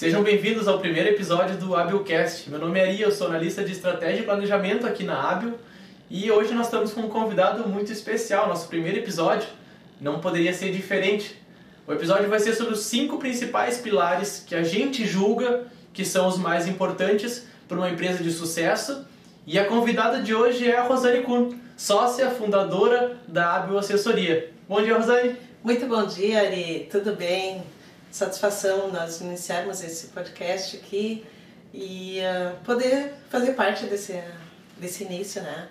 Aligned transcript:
Sejam 0.00 0.22
bem-vindos 0.22 0.66
ao 0.66 0.78
primeiro 0.78 1.10
episódio 1.10 1.58
do 1.58 1.76
Abilcast. 1.76 2.48
Meu 2.48 2.58
nome 2.58 2.80
é 2.80 2.84
Ari, 2.84 3.02
eu 3.02 3.12
sou 3.12 3.26
analista 3.26 3.62
de 3.62 3.72
estratégia 3.72 4.22
e 4.22 4.24
planejamento 4.24 4.86
aqui 4.86 5.04
na 5.04 5.30
Abil 5.30 5.58
e 6.08 6.30
hoje 6.30 6.54
nós 6.54 6.68
estamos 6.68 6.94
com 6.94 7.02
um 7.02 7.08
convidado 7.10 7.68
muito 7.68 7.92
especial. 7.92 8.48
Nosso 8.48 8.66
primeiro 8.66 8.96
episódio 8.96 9.46
não 10.00 10.18
poderia 10.18 10.54
ser 10.54 10.72
diferente. 10.72 11.36
O 11.86 11.92
episódio 11.92 12.30
vai 12.30 12.40
ser 12.40 12.54
sobre 12.54 12.72
os 12.72 12.80
cinco 12.80 13.18
principais 13.18 13.76
pilares 13.76 14.42
que 14.46 14.54
a 14.54 14.62
gente 14.62 15.06
julga 15.06 15.66
que 15.92 16.02
são 16.02 16.26
os 16.26 16.38
mais 16.38 16.66
importantes 16.66 17.46
para 17.68 17.76
uma 17.76 17.90
empresa 17.90 18.24
de 18.24 18.30
sucesso. 18.32 19.04
E 19.46 19.58
a 19.58 19.66
convidada 19.66 20.22
de 20.22 20.34
hoje 20.34 20.66
é 20.66 20.78
a 20.78 20.84
Rosane 20.84 21.20
Kuhn, 21.24 21.50
sócia 21.76 22.30
fundadora 22.30 23.18
da 23.28 23.56
Abil 23.56 23.76
Assessoria. 23.76 24.50
Bom 24.66 24.80
dia, 24.80 24.96
Rosane. 24.96 25.36
Muito 25.62 25.84
bom 25.84 26.06
dia, 26.06 26.40
Ari. 26.40 26.88
Tudo 26.90 27.14
bem? 27.14 27.62
Satisfação 28.10 28.90
nós 28.90 29.20
iniciarmos 29.20 29.82
esse 29.82 30.08
podcast 30.08 30.76
aqui 30.76 31.24
e 31.72 32.20
uh, 32.20 32.56
poder 32.64 33.14
fazer 33.28 33.52
parte 33.52 33.86
desse, 33.86 34.20
desse 34.76 35.04
início, 35.04 35.42
né? 35.42 35.68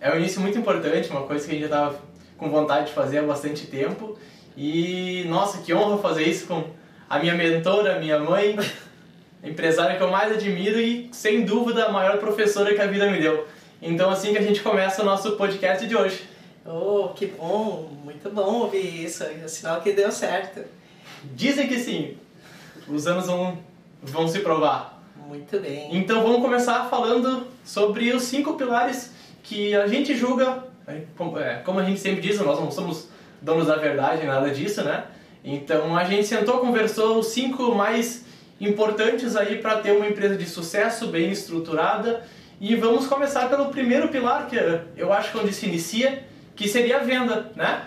É 0.00 0.12
um 0.12 0.16
início 0.16 0.40
muito 0.40 0.58
importante, 0.58 1.08
uma 1.10 1.22
coisa 1.22 1.44
que 1.44 1.50
a 1.50 1.54
gente 1.54 1.68
já 1.68 1.76
estava 1.76 2.00
com 2.36 2.50
vontade 2.50 2.86
de 2.86 2.92
fazer 2.92 3.18
há 3.18 3.22
bastante 3.22 3.66
tempo. 3.66 4.18
E, 4.56 5.24
nossa, 5.28 5.62
que 5.62 5.72
honra 5.72 5.98
fazer 5.98 6.24
isso 6.24 6.46
com 6.46 6.64
a 7.08 7.18
minha 7.18 7.34
mentora, 7.34 7.98
minha 7.98 8.18
mãe, 8.18 8.56
a 9.42 9.46
empresária 9.48 9.96
que 9.96 10.02
eu 10.02 10.10
mais 10.10 10.32
admiro 10.32 10.78
e, 10.78 11.08
sem 11.12 11.44
dúvida, 11.44 11.86
a 11.86 11.92
maior 11.92 12.18
professora 12.18 12.74
que 12.74 12.80
a 12.80 12.86
vida 12.86 13.10
me 13.10 13.18
deu. 13.18 13.46
Então, 13.80 14.10
assim 14.10 14.32
que 14.32 14.38
a 14.38 14.42
gente 14.42 14.60
começa 14.60 15.02
o 15.02 15.04
nosso 15.04 15.32
podcast 15.36 15.86
de 15.86 15.96
hoje. 15.96 16.28
Oh, 16.66 17.08
que 17.14 17.26
bom! 17.26 17.90
Muito 18.04 18.28
bom 18.30 18.60
ouvir 18.60 19.04
isso. 19.04 19.24
É 19.24 19.48
sinal 19.48 19.80
que 19.80 19.92
deu 19.92 20.12
certo. 20.12 20.62
Dizem 21.34 21.68
que 21.68 21.78
sim. 21.78 22.16
Os 22.88 23.06
anos 23.06 23.26
vão, 23.26 23.58
vão 24.02 24.28
se 24.28 24.40
provar. 24.40 25.02
Muito 25.26 25.58
bem. 25.60 25.96
Então 25.96 26.22
vamos 26.22 26.40
começar 26.42 26.88
falando 26.90 27.46
sobre 27.64 28.12
os 28.12 28.24
cinco 28.24 28.54
pilares 28.54 29.12
que 29.42 29.74
a 29.74 29.86
gente 29.86 30.16
julga, 30.16 30.64
é, 30.86 31.54
como 31.64 31.78
a 31.78 31.84
gente 31.84 32.00
sempre 32.00 32.20
diz, 32.20 32.38
nós 32.40 32.58
não 32.58 32.70
somos 32.70 33.08
donos 33.40 33.66
da 33.66 33.76
verdade, 33.76 34.26
nada 34.26 34.50
disso, 34.50 34.82
né? 34.82 35.04
Então 35.44 35.96
a 35.96 36.04
gente 36.04 36.26
sentou, 36.26 36.58
conversou 36.58 37.18
os 37.18 37.28
cinco 37.28 37.74
mais 37.74 38.24
importantes 38.60 39.34
aí 39.34 39.58
para 39.58 39.78
ter 39.78 39.92
uma 39.92 40.06
empresa 40.06 40.36
de 40.36 40.46
sucesso, 40.46 41.08
bem 41.08 41.30
estruturada. 41.30 42.22
E 42.60 42.76
vamos 42.76 43.06
começar 43.08 43.48
pelo 43.48 43.66
primeiro 43.66 44.08
pilar, 44.08 44.46
que 44.46 44.56
eu 44.96 45.12
acho 45.12 45.32
que 45.32 45.38
é 45.38 45.40
onde 45.40 45.52
se 45.52 45.66
inicia, 45.66 46.22
que 46.54 46.68
seria 46.68 46.98
a 46.98 47.00
venda, 47.00 47.50
né? 47.56 47.82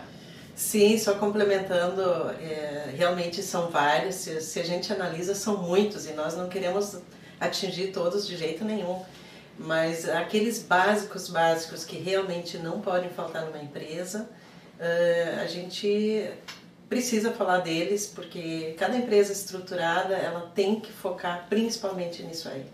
Sim, 0.56 0.98
só 0.98 1.16
complementando, 1.16 2.02
é, 2.39 2.94
realmente 2.95 3.44
são 3.44 3.70
vários, 3.70 4.16
se, 4.16 4.39
se, 4.39 4.58
a 4.58 4.64
gente 4.64 4.92
analisa, 4.92 5.36
são 5.36 5.58
muitos 5.58 6.06
e 6.06 6.14
nós 6.14 6.38
não 6.38 6.47
queremos 6.47 6.97
atingir 7.39 7.88
todos 7.88 8.25
de 8.25 8.38
jeito 8.38 8.64
nenhum. 8.64 9.03
Mas 9.59 10.08
aqueles 10.08 10.64
básicos, 10.64 11.30
básicos 11.30 11.84
que 11.84 11.97
realmente 11.97 12.58
não 12.58 12.80
podem 12.80 13.09
faltar 13.09 13.45
numa 13.45 13.62
empresa, 13.62 14.30
uh, 14.80 15.42
a 15.42 15.47
gente 15.47 16.30
precisa 16.88 17.31
falar 17.31 17.59
deles, 17.59 18.08
porque 18.08 18.75
cada 18.78 18.95
empresa 18.95 19.34
estruturada, 19.34 20.16
ela 20.16 20.52
tem 20.56 20.80
que 20.80 20.92
focar 20.92 21.47
principalmente 21.50 22.23
nisso 22.23 22.47
aí. 22.47 22.66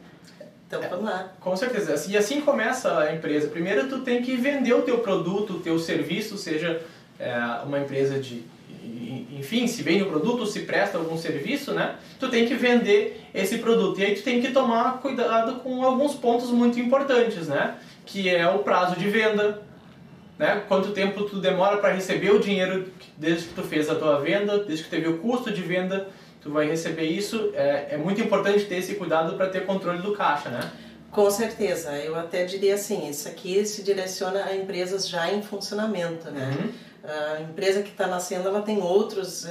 Então, 0.67 0.81
vamos 0.89 1.05
lá. 1.05 1.33
Com 1.39 1.55
certeza. 1.55 2.09
E 2.09 2.17
assim 2.17 2.41
começa 2.41 2.97
a 2.97 3.13
empresa. 3.13 3.47
Primeiro, 3.47 3.89
tu 3.89 4.01
tem 4.01 4.21
que 4.21 4.37
vender 4.37 4.73
o 4.73 4.83
teu 4.83 4.99
produto, 4.99 5.53
o 5.53 5.59
teu 5.59 5.77
serviço, 5.77 6.37
seja 6.37 6.81
é, 7.21 7.63
uma 7.63 7.79
empresa 7.79 8.19
de 8.19 8.43
enfim, 9.31 9.67
se 9.67 9.83
vende 9.83 10.03
um 10.03 10.09
produto, 10.09 10.45
se 10.45 10.61
presta 10.61 10.97
algum 10.97 11.17
serviço, 11.17 11.73
né? 11.73 11.95
Tu 12.19 12.29
tem 12.29 12.47
que 12.47 12.55
vender 12.55 13.21
esse 13.33 13.59
produto 13.59 13.99
e 13.99 14.05
aí 14.05 14.15
tu 14.15 14.23
tem 14.23 14.41
que 14.41 14.51
tomar 14.51 14.99
cuidado 14.99 15.59
com 15.59 15.83
alguns 15.83 16.15
pontos 16.15 16.49
muito 16.49 16.79
importantes, 16.79 17.47
né? 17.47 17.75
Que 18.05 18.29
é 18.29 18.47
o 18.47 18.59
prazo 18.59 18.95
de 18.95 19.07
venda, 19.09 19.61
né? 20.37 20.63
Quanto 20.67 20.91
tempo 20.91 21.23
tu 21.23 21.39
demora 21.39 21.77
para 21.77 21.93
receber 21.93 22.31
o 22.31 22.39
dinheiro 22.39 22.87
desde 23.17 23.47
que 23.47 23.53
tu 23.53 23.63
fez 23.63 23.89
a 23.89 23.95
tua 23.95 24.19
venda, 24.19 24.63
desde 24.63 24.85
que 24.85 24.89
teve 24.89 25.07
o 25.07 25.17
custo 25.19 25.51
de 25.51 25.61
venda, 25.61 26.09
tu 26.41 26.51
vai 26.51 26.67
receber 26.67 27.05
isso. 27.05 27.51
É, 27.53 27.89
é 27.91 27.97
muito 27.97 28.21
importante 28.21 28.65
ter 28.65 28.75
esse 28.75 28.95
cuidado 28.95 29.35
para 29.35 29.47
ter 29.47 29.65
controle 29.65 30.01
do 30.01 30.13
caixa, 30.13 30.49
né? 30.49 30.71
Com 31.11 31.29
certeza, 31.29 31.91
eu 31.97 32.15
até 32.15 32.45
diria 32.45 32.75
assim, 32.75 33.09
isso 33.09 33.27
aqui 33.27 33.65
se 33.65 33.83
direciona 33.83 34.45
a 34.45 34.55
empresas 34.55 35.09
já 35.09 35.31
em 35.31 35.41
funcionamento, 35.41 36.31
né? 36.31 36.55
Uhum 36.57 36.90
a 37.03 37.41
empresa 37.41 37.81
que 37.81 37.89
está 37.89 38.05
nascendo 38.05 38.47
ela 38.47 38.61
tem 38.61 38.79
outros, 38.81 39.45
uh, 39.45 39.49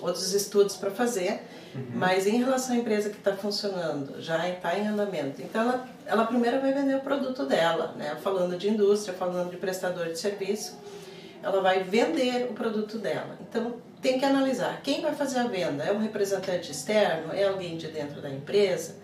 outros 0.00 0.32
estudos 0.34 0.76
para 0.76 0.90
fazer, 0.90 1.42
uhum. 1.74 1.86
mas 1.94 2.26
em 2.26 2.38
relação 2.38 2.74
à 2.74 2.78
empresa 2.78 3.08
que 3.08 3.18
está 3.18 3.34
funcionando, 3.36 4.20
já 4.20 4.48
está 4.48 4.76
em 4.76 4.88
andamento, 4.88 5.40
então 5.40 5.62
ela, 5.62 5.88
ela 6.06 6.24
primeiro 6.24 6.60
vai 6.60 6.72
vender 6.72 6.96
o 6.96 7.00
produto 7.00 7.46
dela, 7.46 7.94
né? 7.96 8.16
falando 8.22 8.56
de 8.56 8.68
indústria, 8.68 9.14
falando 9.14 9.50
de 9.50 9.56
prestador 9.56 10.06
de 10.06 10.18
serviço, 10.18 10.76
ela 11.42 11.60
vai 11.60 11.82
vender 11.82 12.48
o 12.50 12.52
produto 12.52 12.98
dela. 12.98 13.36
Então 13.48 13.74
tem 14.00 14.18
que 14.18 14.24
analisar 14.24 14.80
quem 14.82 15.00
vai 15.00 15.14
fazer 15.14 15.38
a 15.38 15.44
venda, 15.44 15.84
é 15.84 15.92
um 15.92 15.98
representante 15.98 16.72
externo, 16.72 17.32
é 17.32 17.44
alguém 17.44 17.76
de 17.76 17.86
dentro 17.88 18.20
da 18.20 18.28
empresa, 18.28 18.96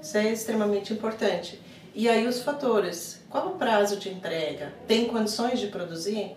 isso 0.00 0.16
é 0.16 0.32
extremamente 0.32 0.92
importante. 0.92 1.60
E 1.94 2.08
aí 2.08 2.26
os 2.26 2.42
fatores, 2.42 3.22
qual 3.28 3.48
o 3.48 3.50
prazo 3.52 3.96
de 3.96 4.10
entrega? 4.10 4.72
Tem 4.86 5.06
condições 5.06 5.58
de 5.58 5.68
produzir? 5.68 6.36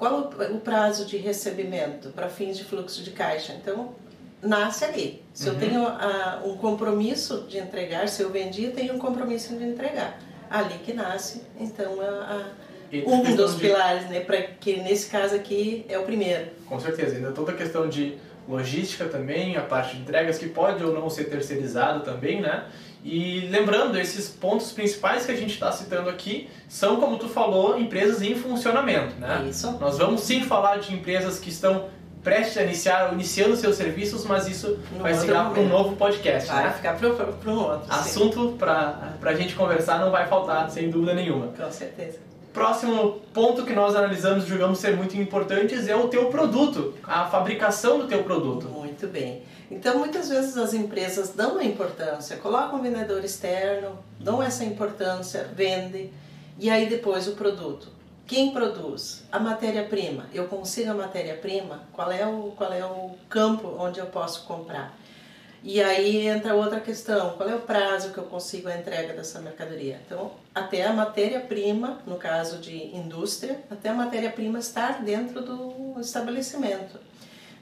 Qual 0.00 0.30
o 0.50 0.60
prazo 0.60 1.04
de 1.04 1.18
recebimento 1.18 2.08
para 2.08 2.30
fins 2.30 2.56
de 2.56 2.64
fluxo 2.64 3.02
de 3.02 3.10
caixa? 3.10 3.52
Então, 3.52 3.90
nasce 4.42 4.82
ali. 4.82 5.22
Se 5.34 5.46
uhum. 5.46 5.54
eu 5.54 5.60
tenho 5.60 5.86
a, 5.86 6.40
um 6.42 6.56
compromisso 6.56 7.44
de 7.46 7.58
entregar, 7.58 8.08
se 8.08 8.22
eu 8.22 8.30
vendi, 8.30 8.64
eu 8.64 8.72
tenho 8.72 8.94
um 8.94 8.98
compromisso 8.98 9.54
de 9.54 9.62
entregar. 9.62 10.18
Ali 10.48 10.78
que 10.78 10.94
nasce, 10.94 11.42
então, 11.60 12.00
a, 12.00 12.06
a 12.06 13.06
um 13.06 13.36
dos 13.36 13.56
de... 13.56 13.60
pilares, 13.60 14.08
né? 14.08 14.20
Para 14.20 14.40
que 14.40 14.76
nesse 14.76 15.10
caso 15.10 15.34
aqui 15.34 15.84
é 15.86 15.98
o 15.98 16.02
primeiro. 16.04 16.46
Com 16.66 16.80
certeza, 16.80 17.16
ainda 17.16 17.32
toda 17.32 17.52
a 17.52 17.54
questão 17.54 17.86
de 17.86 18.16
logística 18.48 19.04
também, 19.04 19.58
a 19.58 19.60
parte 19.60 19.96
de 19.96 20.00
entregas 20.00 20.38
que 20.38 20.48
pode 20.48 20.82
ou 20.82 20.94
não 20.94 21.10
ser 21.10 21.24
terceirizado 21.24 22.00
também, 22.04 22.40
né? 22.40 22.64
E 23.04 23.48
lembrando, 23.50 23.98
esses 23.98 24.28
pontos 24.28 24.72
principais 24.72 25.24
que 25.24 25.32
a 25.32 25.36
gente 25.36 25.54
está 25.54 25.72
citando 25.72 26.10
aqui 26.10 26.48
são, 26.68 26.96
como 26.96 27.18
tu 27.18 27.28
falou, 27.28 27.78
empresas 27.78 28.20
em 28.20 28.34
funcionamento. 28.34 29.14
Né? 29.18 29.46
Isso. 29.48 29.70
Nós 29.80 29.98
vamos 29.98 30.20
sim 30.20 30.42
falar 30.42 30.76
de 30.76 30.92
empresas 30.92 31.38
que 31.38 31.48
estão 31.48 31.88
prestes 32.22 32.58
a 32.58 32.62
iniciar, 32.62 33.12
iniciando 33.12 33.56
seus 33.56 33.76
serviços, 33.76 34.24
mas 34.26 34.46
isso 34.46 34.78
no 34.92 35.02
vai 35.02 35.14
ficar 35.14 35.50
para 35.50 35.60
um 35.60 35.68
novo 35.68 35.96
podcast. 35.96 36.50
Vai 36.50 36.64
né? 36.64 36.72
ficar 36.72 36.98
para 36.98 37.50
um 37.50 37.58
outro. 37.58 37.86
Assunto 37.88 38.56
para 38.58 39.14
a 39.22 39.34
gente 39.34 39.54
conversar 39.54 39.98
não 39.98 40.10
vai 40.10 40.26
faltar, 40.26 40.70
sem 40.70 40.90
dúvida 40.90 41.14
nenhuma. 41.14 41.48
Com 41.48 41.70
certeza. 41.70 42.18
Próximo 42.52 43.20
ponto 43.32 43.64
que 43.64 43.72
nós 43.72 43.94
analisamos 43.94 44.44
e 44.44 44.48
julgamos 44.48 44.80
ser 44.80 44.96
muito 44.96 45.16
importantes 45.16 45.88
é 45.88 45.94
o 45.94 46.08
teu 46.08 46.26
produto, 46.26 46.94
a 47.04 47.26
fabricação 47.26 48.00
do 48.00 48.08
teu 48.08 48.24
produto. 48.24 48.66
Muito 48.68 49.06
bem. 49.06 49.42
Então, 49.70 49.98
muitas 49.98 50.28
vezes 50.28 50.56
as 50.56 50.74
empresas 50.74 51.30
dão 51.30 51.58
a 51.58 51.64
importância, 51.64 52.36
colocam 52.38 52.80
um 52.80 52.82
vendedor 52.82 53.24
externo, 53.24 53.98
dão 54.18 54.42
essa 54.42 54.64
importância, 54.64 55.44
vendem, 55.54 56.12
e 56.58 56.68
aí 56.68 56.88
depois 56.88 57.28
o 57.28 57.36
produto. 57.36 57.88
Quem 58.26 58.52
produz? 58.52 59.24
A 59.30 59.38
matéria-prima. 59.38 60.26
Eu 60.32 60.46
consigo 60.46 60.90
a 60.90 60.94
matéria-prima? 60.94 61.84
Qual, 61.92 62.10
é 62.10 62.26
o, 62.26 62.52
qual 62.56 62.72
é 62.72 62.84
o 62.84 63.12
campo 63.28 63.76
onde 63.78 64.00
eu 64.00 64.06
posso 64.06 64.44
comprar? 64.44 64.96
E 65.62 65.80
aí 65.82 66.26
entra 66.26 66.54
outra 66.54 66.80
questão, 66.80 67.36
qual 67.36 67.48
é 67.48 67.54
o 67.54 67.60
prazo 67.60 68.12
que 68.12 68.18
eu 68.18 68.24
consigo 68.24 68.68
a 68.68 68.76
entrega 68.76 69.12
dessa 69.12 69.40
mercadoria? 69.40 70.00
Então, 70.06 70.32
até 70.54 70.86
a 70.86 70.92
matéria-prima, 70.92 71.98
no 72.06 72.16
caso 72.16 72.58
de 72.58 72.96
indústria, 72.96 73.60
até 73.70 73.90
a 73.90 73.94
matéria-prima 73.94 74.58
estar 74.58 75.02
dentro 75.02 75.42
do 75.42 76.00
estabelecimento. 76.00 76.98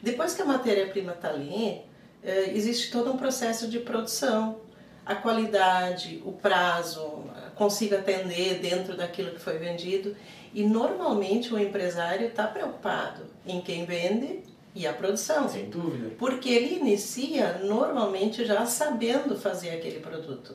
Depois 0.00 0.34
que 0.34 0.42
a 0.42 0.44
matéria-prima 0.44 1.12
está 1.12 1.30
ali, 1.30 1.82
é, 2.22 2.50
existe 2.50 2.90
todo 2.90 3.12
um 3.12 3.16
processo 3.16 3.68
de 3.68 3.78
produção. 3.78 4.60
A 5.04 5.14
qualidade, 5.14 6.22
o 6.24 6.32
prazo, 6.32 7.24
consiga 7.54 7.98
atender 7.98 8.58
dentro 8.60 8.96
daquilo 8.96 9.32
que 9.32 9.40
foi 9.40 9.58
vendido. 9.58 10.14
E 10.54 10.64
normalmente 10.64 11.52
o 11.52 11.58
empresário 11.58 12.28
está 12.28 12.46
preocupado 12.46 13.24
em 13.46 13.60
quem 13.60 13.84
vende 13.84 14.40
e 14.74 14.86
a 14.86 14.92
produção. 14.92 15.48
Sem 15.48 15.68
dúvida. 15.68 16.14
Porque 16.18 16.48
ele 16.48 16.76
inicia 16.76 17.58
normalmente 17.64 18.44
já 18.44 18.64
sabendo 18.64 19.36
fazer 19.36 19.70
aquele 19.70 20.00
produto. 20.00 20.54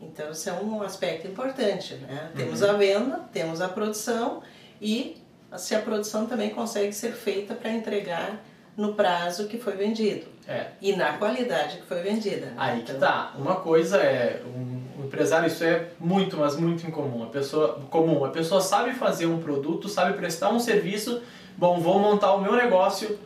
Então, 0.00 0.30
isso 0.30 0.48
é 0.50 0.52
um 0.52 0.82
aspecto 0.82 1.26
importante. 1.26 1.94
Né? 1.94 2.28
Uhum. 2.30 2.36
Temos 2.36 2.62
a 2.62 2.72
venda, 2.74 3.20
temos 3.32 3.60
a 3.60 3.68
produção 3.68 4.42
e 4.80 5.16
se 5.56 5.74
a 5.74 5.80
produção 5.80 6.26
também 6.26 6.50
consegue 6.50 6.92
ser 6.92 7.12
feita 7.12 7.54
para 7.54 7.70
entregar 7.70 8.44
no 8.76 8.94
prazo 8.94 9.46
que 9.46 9.58
foi 9.58 9.74
vendido. 9.74 10.26
É. 10.46 10.68
E 10.80 10.94
na 10.94 11.14
qualidade 11.14 11.78
que 11.78 11.86
foi 11.86 12.02
vendida. 12.02 12.46
Né? 12.46 12.54
Aí 12.56 12.80
então... 12.80 12.94
que 12.94 13.00
tá. 13.00 13.32
Uma 13.38 13.56
coisa 13.56 13.98
é, 13.98 14.42
um, 14.44 15.00
um, 15.00 15.06
empresário, 15.06 15.46
isso 15.46 15.64
é 15.64 15.88
muito, 15.98 16.36
mas 16.36 16.56
muito 16.56 16.86
incomum. 16.86 17.22
A 17.22 17.26
pessoa, 17.26 17.80
comum, 17.90 18.24
a 18.24 18.28
pessoa 18.28 18.60
sabe 18.60 18.92
fazer 18.92 19.26
um 19.26 19.40
produto, 19.40 19.88
sabe 19.88 20.16
prestar 20.16 20.50
um 20.50 20.60
serviço, 20.60 21.22
bom, 21.56 21.80
vou 21.80 21.98
montar 21.98 22.34
o 22.34 22.40
meu 22.40 22.54
negócio 22.54 23.18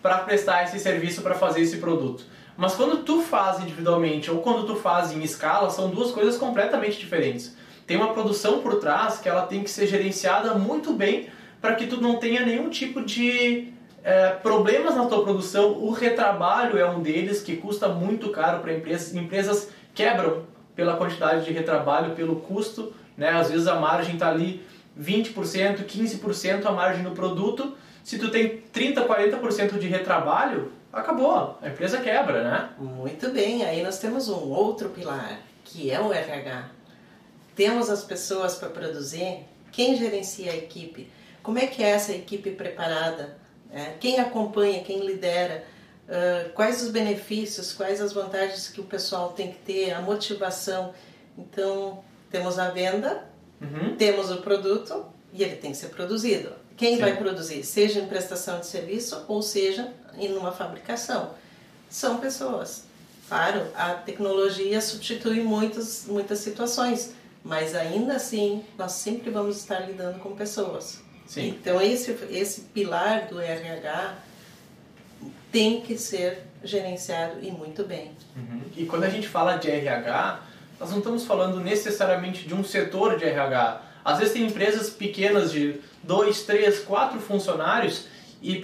para 0.00 0.18
prestar 0.18 0.64
esse 0.64 0.78
serviço, 0.78 1.22
para 1.22 1.34
fazer 1.34 1.60
esse 1.60 1.76
produto. 1.76 2.24
Mas 2.56 2.74
quando 2.74 3.02
tu 3.02 3.20
faz 3.22 3.60
individualmente 3.60 4.30
ou 4.30 4.40
quando 4.40 4.66
tu 4.66 4.76
faz 4.76 5.12
em 5.12 5.22
escala, 5.22 5.70
são 5.70 5.90
duas 5.90 6.10
coisas 6.10 6.36
completamente 6.36 6.98
diferentes. 6.98 7.56
Tem 7.86 7.96
uma 7.96 8.12
produção 8.12 8.60
por 8.60 8.76
trás 8.78 9.18
que 9.18 9.28
ela 9.28 9.42
tem 9.42 9.62
que 9.62 9.70
ser 9.70 9.86
gerenciada 9.86 10.54
muito 10.54 10.92
bem 10.92 11.28
para 11.60 11.74
que 11.74 11.86
tu 11.86 12.00
não 12.00 12.16
tenha 12.16 12.44
nenhum 12.44 12.68
tipo 12.68 13.04
de 13.04 13.72
é, 14.04 14.30
problemas 14.30 14.96
na 14.96 15.06
tua 15.06 15.22
produção. 15.22 15.72
O 15.72 15.90
retrabalho 15.90 16.78
é 16.78 16.88
um 16.88 17.00
deles 17.00 17.42
que 17.42 17.56
custa 17.56 17.88
muito 17.88 18.30
caro 18.30 18.60
para 18.60 18.72
empresas. 18.72 19.14
Empresas 19.14 19.70
quebram 19.94 20.44
pela 20.74 20.96
quantidade 20.96 21.44
de 21.44 21.52
retrabalho, 21.52 22.14
pelo 22.14 22.36
custo. 22.36 22.92
Né? 23.16 23.28
Às 23.28 23.50
vezes 23.50 23.66
a 23.66 23.76
margem 23.76 24.14
está 24.14 24.30
ali 24.30 24.64
20%, 25.00 25.84
15% 25.84 26.66
a 26.66 26.72
margem 26.72 27.02
no 27.02 27.12
produto. 27.12 27.76
Se 28.02 28.18
tu 28.18 28.30
tem 28.30 28.58
30, 28.72 29.06
40% 29.06 29.78
de 29.78 29.86
retrabalho, 29.86 30.72
acabou, 30.92 31.56
a 31.62 31.68
empresa 31.68 32.00
quebra, 32.00 32.42
né? 32.42 32.70
Muito 32.78 33.30
bem, 33.30 33.64
aí 33.64 33.80
nós 33.82 33.98
temos 34.00 34.28
um 34.28 34.50
outro 34.50 34.88
pilar, 34.88 35.38
que 35.64 35.88
é 35.90 36.00
o 36.00 36.12
RH. 36.12 36.68
Temos 37.54 37.88
as 37.88 38.02
pessoas 38.02 38.56
para 38.56 38.68
produzir, 38.68 39.44
quem 39.70 39.96
gerencia 39.96 40.50
a 40.50 40.56
equipe? 40.56 41.08
Como 41.42 41.58
é 41.58 41.66
que 41.66 41.82
é 41.82 41.90
essa 41.90 42.12
equipe 42.12 42.50
preparada? 42.50 43.36
É, 43.72 43.94
quem 43.98 44.20
acompanha, 44.20 44.82
quem 44.84 45.04
lidera? 45.04 45.64
Uh, 46.06 46.52
quais 46.52 46.82
os 46.82 46.90
benefícios, 46.90 47.72
quais 47.72 48.00
as 48.00 48.12
vantagens 48.12 48.68
que 48.68 48.80
o 48.80 48.84
pessoal 48.84 49.30
tem 49.32 49.52
que 49.52 49.58
ter, 49.60 49.92
a 49.92 50.00
motivação? 50.00 50.92
Então, 51.38 52.04
temos 52.30 52.58
a 52.58 52.70
venda, 52.70 53.26
uhum. 53.60 53.96
temos 53.96 54.30
o 54.30 54.38
produto 54.38 55.06
e 55.32 55.42
ele 55.42 55.56
tem 55.56 55.70
que 55.70 55.76
ser 55.76 55.88
produzido. 55.88 56.52
Quem 56.76 56.96
Sim. 56.96 57.00
vai 57.00 57.16
produzir? 57.16 57.64
Seja 57.64 58.00
em 58.00 58.06
prestação 58.06 58.60
de 58.60 58.66
serviço 58.66 59.24
ou 59.28 59.40
seja 59.42 59.92
em 60.18 60.34
uma 60.36 60.52
fabricação. 60.52 61.30
São 61.88 62.18
pessoas. 62.18 62.84
Claro, 63.28 63.66
a 63.74 63.94
tecnologia 63.94 64.80
substitui 64.80 65.40
muitas, 65.40 66.04
muitas 66.06 66.40
situações, 66.40 67.14
mas 67.42 67.74
ainda 67.74 68.16
assim 68.16 68.64
nós 68.76 68.92
sempre 68.92 69.30
vamos 69.30 69.56
estar 69.56 69.80
lidando 69.80 70.18
com 70.18 70.34
pessoas. 70.34 71.01
Sim. 71.32 71.56
Então 71.58 71.80
esse, 71.80 72.14
esse 72.30 72.60
pilar 72.74 73.26
do 73.28 73.40
RH 73.40 74.16
tem 75.50 75.80
que 75.80 75.96
ser 75.96 76.42
gerenciado 76.62 77.38
e 77.40 77.50
muito 77.50 77.84
bem. 77.84 78.10
Uhum. 78.36 78.60
E 78.76 78.84
quando 78.84 79.04
a 79.04 79.08
gente 79.08 79.26
fala 79.26 79.56
de 79.56 79.70
RH, 79.70 80.42
nós 80.78 80.90
não 80.90 80.98
estamos 80.98 81.24
falando 81.24 81.58
necessariamente 81.58 82.46
de 82.46 82.52
um 82.52 82.62
setor 82.62 83.16
de 83.16 83.24
RH. 83.24 83.80
Às 84.04 84.18
vezes 84.18 84.34
tem 84.34 84.44
empresas 84.44 84.90
pequenas 84.90 85.50
de 85.50 85.80
dois, 86.02 86.42
três, 86.42 86.80
quatro 86.80 87.18
funcionários 87.18 88.08
e 88.42 88.62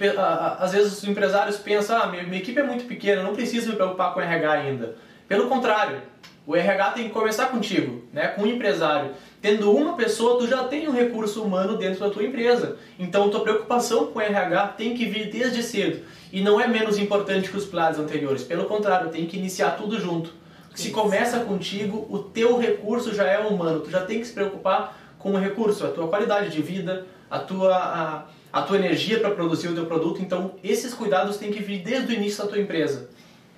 às 0.59 0.71
vezes 0.71 0.93
os 0.93 1.03
empresários 1.05 1.57
pensam, 1.57 1.99
ah, 1.99 2.05
minha, 2.05 2.21
minha 2.21 2.39
equipe 2.39 2.59
é 2.59 2.63
muito 2.63 2.85
pequena, 2.85 3.23
não 3.23 3.33
preciso 3.33 3.69
me 3.69 3.77
preocupar 3.77 4.13
com 4.13 4.21
RH 4.21 4.51
ainda. 4.51 4.95
Pelo 5.27 5.49
contrário, 5.49 6.03
o 6.45 6.55
RH 6.55 6.91
tem 6.91 7.05
que 7.05 7.09
começar 7.09 7.47
contigo, 7.47 8.07
né, 8.13 8.27
com 8.27 8.43
o 8.43 8.47
empresário. 8.47 9.15
Tendo 9.41 9.71
uma 9.71 9.95
pessoa, 9.95 10.37
tu 10.37 10.47
já 10.47 10.65
tem 10.65 10.87
um 10.89 10.91
recurso 10.91 11.41
humano 11.41 11.77
dentro 11.77 12.01
da 12.01 12.09
tua 12.09 12.23
empresa. 12.23 12.77
Então, 12.97 13.29
tua 13.29 13.41
preocupação 13.41 14.07
com 14.07 14.19
o 14.19 14.21
RH 14.21 14.67
tem 14.69 14.93
que 14.93 15.05
vir 15.05 15.31
desde 15.31 15.63
cedo. 15.63 16.05
E 16.31 16.41
não 16.41 16.59
é 16.59 16.67
menos 16.67 16.97
importante 16.97 17.49
que 17.49 17.57
os 17.57 17.65
planos 17.65 17.97
anteriores. 17.97 18.43
Pelo 18.43 18.65
contrário, 18.65 19.09
tem 19.09 19.25
que 19.25 19.37
iniciar 19.37 19.71
tudo 19.71 19.99
junto. 19.99 20.33
Se 20.75 20.91
começa 20.91 21.39
contigo, 21.39 22.05
o 22.09 22.19
teu 22.19 22.57
recurso 22.57 23.13
já 23.13 23.25
é 23.25 23.39
humano. 23.39 23.79
Tu 23.79 23.89
já 23.89 24.05
tem 24.05 24.19
que 24.19 24.27
se 24.27 24.33
preocupar 24.33 24.97
com 25.17 25.33
o 25.33 25.37
recurso, 25.37 25.85
a 25.85 25.89
tua 25.89 26.07
qualidade 26.07 26.49
de 26.49 26.61
vida, 26.61 27.05
a 27.29 27.39
tua, 27.39 27.75
a, 27.75 28.25
a 28.51 28.61
tua 28.61 28.77
energia 28.77 29.19
para 29.19 29.31
produzir 29.31 29.69
o 29.69 29.73
teu 29.73 29.85
produto. 29.85 30.21
Então, 30.21 30.55
esses 30.63 30.93
cuidados 30.93 31.37
têm 31.37 31.51
que 31.51 31.61
vir 31.61 31.81
desde 31.81 32.13
o 32.13 32.15
início 32.15 32.43
da 32.43 32.49
tua 32.49 32.59
empresa. 32.59 33.09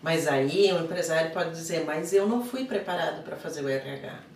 Mas 0.01 0.27
aí 0.27 0.71
o 0.73 0.79
empresário 0.79 1.31
pode 1.31 1.51
dizer, 1.51 1.85
mas 1.85 2.13
eu 2.13 2.27
não 2.27 2.43
fui 2.43 2.65
preparado 2.65 3.23
para 3.23 3.35
fazer 3.35 3.63
o 3.63 3.69
RH. 3.69 4.30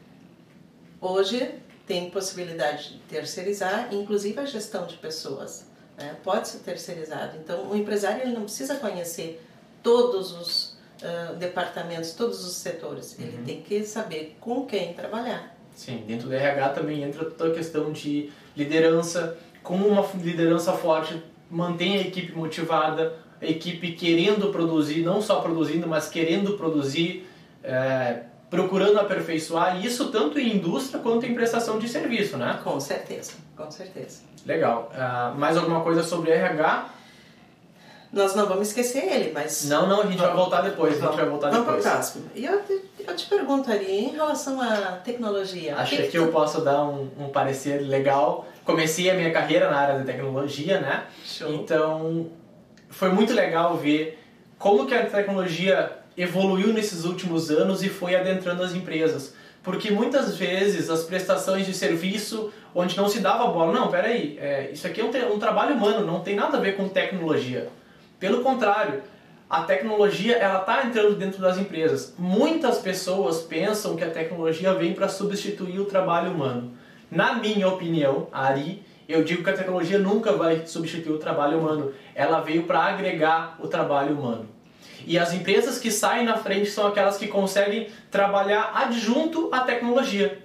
Hoje 1.05 1.51
tem 1.85 2.09
possibilidade 2.09 2.93
de 2.93 2.97
terceirizar, 3.01 3.89
inclusive 3.91 4.39
a 4.39 4.45
gestão 4.45 4.87
de 4.87 4.95
pessoas. 4.97 5.69
Né? 5.95 6.15
Pode 6.23 6.47
ser 6.47 6.59
terceirizado. 6.59 7.37
Então, 7.37 7.69
o 7.69 7.77
empresário 7.77 8.23
ele 8.23 8.33
não 8.33 8.41
precisa 8.41 8.75
conhecer 8.77 9.39
todos 9.83 10.31
os 10.31 10.77
uh, 11.03 11.35
departamentos, 11.35 12.13
todos 12.13 12.43
os 12.43 12.53
setores. 12.53 13.15
Ele 13.19 13.37
uhum. 13.37 13.43
tem 13.43 13.61
que 13.61 13.83
saber 13.83 14.35
com 14.41 14.65
quem 14.65 14.95
trabalhar. 14.95 15.55
Sim, 15.75 16.03
dentro 16.07 16.27
do 16.27 16.33
RH 16.33 16.69
também 16.69 17.03
entra 17.03 17.25
toda 17.25 17.51
a 17.51 17.55
questão 17.55 17.91
de 17.91 18.31
liderança, 18.57 19.37
com 19.61 19.75
uma 19.75 20.03
liderança 20.15 20.73
forte, 20.73 21.21
mantém 21.51 21.99
a 21.99 22.01
equipe 22.01 22.31
motivada, 22.31 23.15
a 23.39 23.45
equipe 23.45 23.91
querendo 23.91 24.51
produzir, 24.51 25.03
não 25.03 25.21
só 25.21 25.39
produzindo, 25.39 25.87
mas 25.87 26.09
querendo 26.09 26.57
produzir, 26.57 27.29
é, 27.63 28.23
procurando 28.49 28.99
aperfeiçoar, 28.99 29.83
isso 29.83 30.11
tanto 30.11 30.39
em 30.39 30.55
indústria 30.55 31.01
quanto 31.01 31.25
em 31.25 31.33
prestação 31.33 31.79
de 31.79 31.89
serviço, 31.89 32.37
né? 32.37 32.59
Com 32.63 32.79
certeza, 32.79 33.33
com 33.55 33.69
certeza. 33.69 34.21
Legal. 34.45 34.91
Uh, 34.93 35.37
mais 35.37 35.57
alguma 35.57 35.81
coisa 35.81 36.03
sobre 36.03 36.31
RH? 36.31 36.89
Nós 38.13 38.33
não 38.33 38.45
vamos 38.45 38.69
esquecer 38.69 39.03
ele, 39.11 39.31
mas... 39.33 39.67
Não, 39.67 39.87
não, 39.87 40.01
a 40.01 40.05
gente 40.05 40.17
vamos, 40.17 40.27
vai 40.27 40.35
voltar 40.35 40.61
depois, 40.61 40.97
vamos, 40.99 41.07
a 41.07 41.11
gente 41.11 41.21
vai 41.21 41.29
voltar 41.29 41.49
vamos 41.49 41.65
depois. 41.65 41.83
Vamos 41.83 41.99
para 41.99 42.19
o 42.19 42.21
próximo. 42.21 42.31
E 42.33 42.45
eu 42.45 42.61
te, 42.63 42.81
eu 43.05 43.15
te 43.15 43.25
perguntaria, 43.25 43.89
em 43.89 44.11
relação 44.11 44.61
à 44.61 44.99
tecnologia... 45.03 45.75
Acho 45.75 45.97
que, 45.97 46.03
que, 46.03 46.07
que 46.09 46.17
eu 46.17 46.31
posso 46.31 46.61
dar 46.61 46.83
um, 46.85 47.09
um 47.19 47.29
parecer 47.29 47.81
legal 47.81 48.47
comecei 48.65 49.09
a 49.09 49.13
minha 49.13 49.31
carreira 49.31 49.69
na 49.69 49.77
área 49.77 49.99
da 49.99 50.03
tecnologia, 50.03 50.81
né? 50.81 51.05
Show. 51.23 51.53
Então, 51.53 52.27
foi 52.89 53.09
muito 53.09 53.31
legal 53.31 53.77
ver 53.77 54.19
como 54.57 54.85
que 54.87 54.93
a 54.93 55.05
tecnologia 55.05 55.99
evoluiu 56.17 56.73
nesses 56.73 57.05
últimos 57.05 57.49
anos 57.49 57.83
e 57.83 57.89
foi 57.89 58.15
adentrando 58.15 58.63
as 58.63 58.73
empresas. 58.73 59.33
Porque 59.63 59.89
muitas 59.89 60.37
vezes 60.37 60.89
as 60.89 61.03
prestações 61.03 61.65
de 61.65 61.73
serviço, 61.73 62.51
onde 62.73 62.95
não 62.95 63.09
se 63.09 63.19
dava 63.19 63.47
bola, 63.47 63.73
não, 63.73 63.89
peraí, 63.89 64.37
é, 64.39 64.69
isso 64.71 64.85
aqui 64.85 65.01
é 65.01 65.03
um, 65.03 65.33
um 65.33 65.39
trabalho 65.39 65.75
humano, 65.75 66.05
não 66.05 66.19
tem 66.19 66.35
nada 66.35 66.57
a 66.57 66.61
ver 66.61 66.77
com 66.77 66.87
tecnologia. 66.87 67.69
Pelo 68.19 68.43
contrário, 68.43 69.01
a 69.49 69.63
tecnologia 69.63 70.37
ela 70.37 70.59
está 70.59 70.85
entrando 70.85 71.15
dentro 71.15 71.41
das 71.41 71.57
empresas. 71.57 72.13
Muitas 72.17 72.79
pessoas 72.79 73.41
pensam 73.41 73.95
que 73.95 74.03
a 74.03 74.09
tecnologia 74.09 74.73
vem 74.73 74.93
para 74.93 75.07
substituir 75.07 75.79
o 75.79 75.85
trabalho 75.85 76.31
humano. 76.31 76.71
Na 77.09 77.33
minha 77.35 77.67
opinião, 77.67 78.27
Ari, 78.31 78.83
eu 79.07 79.23
digo 79.23 79.43
que 79.43 79.49
a 79.49 79.53
tecnologia 79.57 79.99
nunca 79.99 80.33
vai 80.33 80.65
substituir 80.65 81.13
o 81.13 81.19
trabalho 81.19 81.59
humano. 81.59 81.91
Ela 82.15 82.41
veio 82.41 82.63
para 82.63 82.79
agregar 82.85 83.55
o 83.59 83.67
trabalho 83.67 84.15
humano. 84.15 84.54
E 85.05 85.17
as 85.17 85.33
empresas 85.33 85.77
que 85.77 85.91
saem 85.91 86.25
na 86.25 86.37
frente 86.37 86.69
são 86.69 86.87
aquelas 86.87 87.17
que 87.17 87.27
conseguem 87.27 87.87
trabalhar 88.09 88.71
adjunto 88.73 89.49
à 89.51 89.61
tecnologia. 89.61 90.39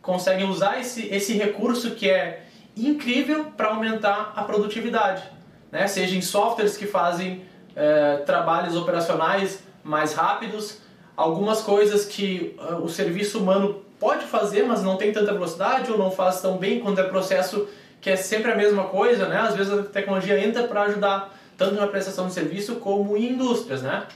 Conseguem 0.00 0.48
usar 0.48 0.80
esse, 0.80 1.06
esse 1.08 1.34
recurso 1.34 1.92
que 1.92 2.08
é 2.08 2.44
incrível 2.76 3.46
para 3.56 3.68
aumentar 3.68 4.32
a 4.34 4.42
produtividade. 4.44 5.22
Né? 5.70 5.86
Seja 5.86 6.16
em 6.16 6.22
softwares 6.22 6.76
que 6.76 6.86
fazem 6.86 7.42
é, 7.76 8.18
trabalhos 8.18 8.76
operacionais 8.76 9.62
mais 9.84 10.14
rápidos, 10.14 10.80
algumas 11.16 11.60
coisas 11.60 12.04
que 12.04 12.56
uh, 12.58 12.76
o 12.76 12.88
serviço 12.88 13.38
humano 13.40 13.82
pode 13.98 14.24
fazer, 14.26 14.62
mas 14.62 14.82
não 14.82 14.96
tem 14.96 15.12
tanta 15.12 15.32
velocidade 15.32 15.90
ou 15.90 15.98
não 15.98 16.10
faz 16.10 16.40
tão 16.40 16.56
bem 16.58 16.78
quando 16.78 17.00
é 17.00 17.04
processo 17.04 17.68
que 18.00 18.08
é 18.08 18.14
sempre 18.14 18.52
a 18.52 18.54
mesma 18.54 18.84
coisa, 18.84 19.26
né? 19.26 19.38
Às 19.38 19.56
vezes 19.56 19.72
a 19.72 19.82
tecnologia 19.82 20.38
entra 20.38 20.68
para 20.68 20.82
ajudar 20.82 21.36
tanto 21.58 21.74
na 21.74 21.88
prestação 21.88 22.28
de 22.28 22.32
serviço 22.32 22.76
como 22.76 23.16
em 23.16 23.32
indústrias, 23.32 23.82
né? 23.82 24.06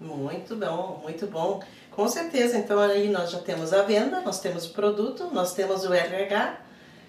Muito 0.00 0.56
bom, 0.56 1.00
muito 1.02 1.26
bom. 1.26 1.60
Com 1.90 2.08
certeza, 2.08 2.56
então 2.56 2.78
aí 2.78 3.10
nós 3.10 3.30
já 3.30 3.38
temos 3.38 3.72
a 3.72 3.82
venda, 3.82 4.20
nós 4.20 4.40
temos 4.40 4.66
o 4.66 4.70
produto, 4.70 5.28
nós 5.32 5.52
temos 5.52 5.84
o 5.84 5.92
RH, 5.92 6.58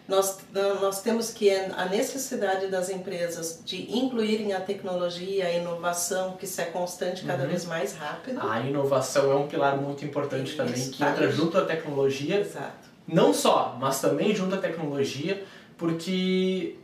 nós, 0.07 0.39
nós 0.81 1.01
temos 1.01 1.31
que 1.31 1.49
a 1.49 1.85
necessidade 1.85 2.67
das 2.67 2.89
empresas 2.89 3.61
de 3.63 3.97
incluírem 3.97 4.51
a 4.51 4.59
tecnologia, 4.59 5.45
a 5.45 5.51
inovação, 5.51 6.33
que 6.33 6.43
isso 6.43 6.59
é 6.59 6.65
constante, 6.65 7.23
cada 7.23 7.43
uhum. 7.43 7.49
vez 7.49 7.65
mais 7.65 7.93
rápido. 7.93 8.41
A 8.41 8.59
inovação 8.59 9.31
é 9.31 9.35
um 9.35 9.47
pilar 9.47 9.77
muito 9.77 10.03
importante 10.03 10.49
isso, 10.49 10.57
também, 10.57 10.89
que 10.89 11.03
entra 11.03 11.31
junto 11.31 11.57
à 11.57 11.63
tecnologia. 11.63 12.41
Exato. 12.41 12.89
Não 13.07 13.33
só, 13.33 13.77
mas 13.79 14.01
também 14.01 14.35
junto 14.35 14.55
à 14.55 14.57
tecnologia, 14.57 15.43
porque 15.77 16.75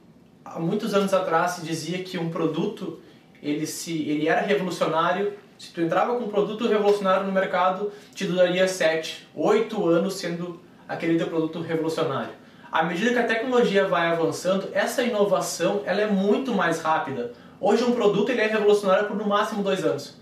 há 0.56 0.60
muitos 0.60 0.94
anos 0.94 1.14
atrás 1.14 1.52
se 1.52 1.62
dizia 1.62 2.04
que 2.04 2.18
um 2.18 2.30
produto 2.30 3.00
ele, 3.42 3.66
se, 3.66 4.10
ele 4.10 4.28
era 4.28 4.42
revolucionário 4.42 5.34
se 5.58 5.72
tu 5.72 5.82
entrava 5.82 6.16
com 6.16 6.26
um 6.26 6.30
produto 6.30 6.68
revolucionário 6.68 7.26
no 7.26 7.34
mercado, 7.34 7.92
te 8.16 8.26
duraria 8.26 8.66
7, 8.66 9.28
8 9.36 9.90
anos 9.90 10.14
sendo 10.14 10.60
aquele 10.88 11.18
teu 11.18 11.28
produto 11.28 11.60
revolucionário 11.60 12.32
à 12.72 12.84
medida 12.84 13.12
que 13.12 13.20
a 13.20 13.26
tecnologia 13.26 13.88
vai 13.88 14.08
avançando, 14.08 14.70
essa 14.74 15.02
inovação 15.02 15.82
ela 15.86 16.02
é 16.02 16.08
muito 16.08 16.54
mais 16.54 16.82
rápida. 16.82 17.34
Hoje 17.60 17.84
um 17.84 17.92
produto 17.92 18.30
ele 18.30 18.42
é 18.42 18.48
revolucionário 18.48 19.08
por 19.08 19.18
no 19.18 19.28
máximo 19.28 19.64
dois 19.64 19.84
anos. 19.84 20.18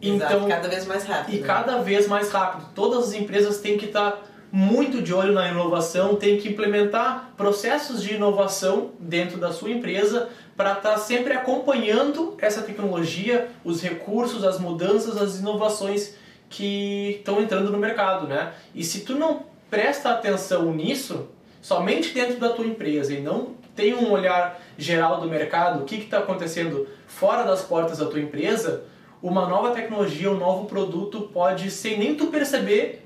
Exato, 0.00 0.34
então, 0.34 0.48
cada 0.48 0.68
vez 0.68 0.86
mais 0.86 1.04
rápido. 1.04 1.34
E 1.34 1.40
né? 1.40 1.46
cada 1.46 1.78
vez 1.78 2.08
mais 2.08 2.30
rápido. 2.30 2.68
Todas 2.74 3.08
as 3.08 3.12
empresas 3.12 3.60
têm 3.60 3.78
que 3.78 3.86
estar 3.86 4.20
muito 4.54 5.00
de 5.00 5.14
olho 5.14 5.32
na 5.32 5.48
inovação, 5.48 6.14
tem 6.14 6.36
que 6.36 6.50
implementar 6.50 7.32
processos 7.38 8.02
de 8.02 8.14
inovação 8.14 8.90
dentro 9.00 9.38
da 9.38 9.50
sua 9.50 9.70
empresa 9.70 10.28
para 10.54 10.74
estar 10.74 10.90
tá 10.90 10.98
sempre 10.98 11.32
acompanhando 11.32 12.36
essa 12.38 12.60
tecnologia, 12.60 13.48
os 13.64 13.80
recursos, 13.80 14.44
as 14.44 14.60
mudanças, 14.60 15.16
as 15.16 15.38
inovações 15.38 16.14
que 16.50 17.16
estão 17.18 17.40
entrando 17.40 17.72
no 17.72 17.78
mercado, 17.78 18.26
né? 18.26 18.52
E 18.74 18.84
se 18.84 19.00
tu 19.00 19.14
não 19.14 19.46
presta 19.70 20.10
atenção 20.10 20.70
nisso, 20.74 21.30
somente 21.62 22.12
dentro 22.12 22.38
da 22.38 22.50
tua 22.50 22.66
empresa 22.66 23.14
e 23.14 23.22
não 23.22 23.54
tem 23.74 23.94
um 23.94 24.12
olhar 24.12 24.60
geral 24.76 25.18
do 25.18 25.28
mercado, 25.28 25.80
o 25.80 25.86
que 25.86 25.96
está 25.96 26.18
acontecendo 26.18 26.86
fora 27.06 27.42
das 27.42 27.62
portas 27.62 27.98
da 27.98 28.04
tua 28.04 28.20
empresa, 28.20 28.84
uma 29.22 29.48
nova 29.48 29.70
tecnologia, 29.70 30.30
um 30.30 30.36
novo 30.36 30.66
produto 30.66 31.22
pode, 31.32 31.70
sem 31.70 31.98
nem 31.98 32.14
tu 32.14 32.26
perceber, 32.26 33.01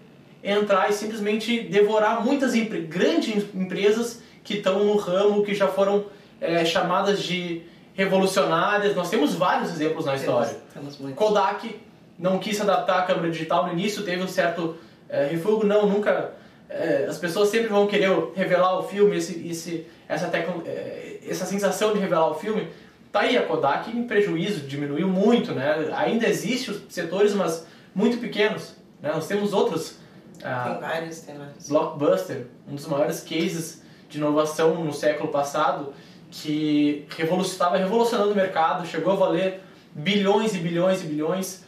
entrar 0.47 0.89
e 0.89 0.93
simplesmente 0.93 1.61
devorar 1.63 2.25
muitas 2.25 2.55
grandes 2.55 3.45
empresas 3.55 4.23
que 4.45 4.55
estão 4.55 4.85
no 4.85 4.97
ramo, 4.97 5.45
que 5.45 5.55
já 5.55 5.67
foram 5.69 6.07
é, 6.41 6.65
chamadas 6.65 7.23
de 7.23 7.63
revolucionárias. 7.95 8.95
Nós 8.95 9.11
temos 9.11 9.35
vários 9.35 9.71
exemplos 9.71 10.05
na 10.05 10.15
história. 10.15 10.57
Temos, 10.73 10.97
temos 10.97 11.15
Kodak 11.15 11.87
não 12.19 12.39
quis 12.39 12.57
se 12.57 12.63
adaptar 12.63 13.01
à 13.01 13.03
câmera 13.03 13.31
digital 13.31 13.67
no 13.67 13.73
início, 13.73 14.03
teve 14.03 14.23
um 14.23 14.29
certo 14.29 14.77
é, 15.09 15.27
refúgio, 15.27 15.67
não, 15.67 15.87
nunca. 15.87 16.33
É, 16.69 17.07
as 17.09 17.19
pessoas 17.19 17.49
sempre 17.49 17.69
vão 17.69 17.87
querer 17.87 18.11
revelar 18.35 18.79
o 18.79 18.83
filme, 18.83 19.17
esse, 19.17 19.47
esse, 19.47 19.87
essa, 20.09 20.27
tecno, 20.29 20.63
é, 20.67 21.21
essa 21.29 21.45
sensação 21.45 21.93
de 21.93 22.01
revelar 22.01 22.29
o 22.29 22.35
filme. 22.35 22.69
Tá 23.13 23.21
aí 23.21 23.37
a 23.37 23.43
Kodak 23.43 23.91
em 23.91 24.05
prejuízo, 24.05 24.67
diminuiu 24.67 25.09
muito, 25.09 25.53
né? 25.53 25.91
Ainda 25.95 26.29
existem 26.29 26.75
os 26.75 26.83
setores, 26.93 27.35
mas 27.35 27.67
muito 27.95 28.19
pequenos. 28.19 28.75
Né? 29.01 29.11
Nós 29.13 29.27
temos 29.27 29.53
outros. 29.53 29.99
Ah, 30.43 30.71
tem 30.71 30.81
vários, 30.81 31.21
tem 31.21 31.37
vários. 31.37 31.69
Blockbuster, 31.69 32.47
um 32.69 32.75
dos 32.75 32.87
maiores 32.87 33.21
cases 33.21 33.83
de 34.09 34.19
inovação 34.19 34.85
no 34.85 34.93
século 34.93 35.31
passado, 35.31 35.93
que 36.31 37.07
estava 37.43 37.77
revolucionando 37.77 38.33
o 38.33 38.35
mercado, 38.35 38.87
chegou 38.87 39.13
a 39.13 39.17
valer 39.17 39.61
bilhões 39.95 40.55
e 40.55 40.59
bilhões 40.59 41.03
e 41.03 41.07
bilhões 41.07 41.65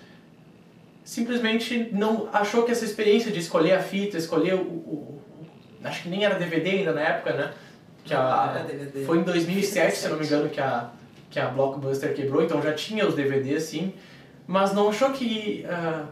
simplesmente 1.03 1.89
não 1.91 2.29
achou 2.31 2.65
que 2.65 2.71
essa 2.71 2.85
experiência 2.85 3.33
de 3.33 3.39
escolher 3.39 3.73
a 3.73 3.83
fita, 3.83 4.19
escolher 4.19 4.55
o, 4.55 4.61
o, 4.61 4.63
o 4.63 5.23
acho 5.83 6.03
que 6.03 6.09
nem 6.11 6.25
era 6.25 6.35
DVD 6.35 6.71
ainda 6.71 6.93
na 6.93 7.01
época, 7.01 7.33
né? 7.33 7.53
Que 8.05 8.13
a, 8.13 8.67
foi 9.07 9.19
em 9.19 9.23
2007, 9.23 9.97
se 9.97 10.09
não 10.09 10.19
me 10.19 10.27
engano, 10.27 10.51
que 10.51 10.61
a 10.61 10.91
que 11.31 11.39
a 11.39 11.49
Blockbuster 11.49 12.15
quebrou, 12.15 12.43
então 12.43 12.61
já 12.63 12.73
tinha 12.73 13.07
os 13.07 13.15
DVDs 13.15 13.65
sim, 13.65 13.93
mas 14.47 14.73
não 14.73 14.89
achou 14.89 15.11
que 15.11 15.65
uh, 15.67 16.07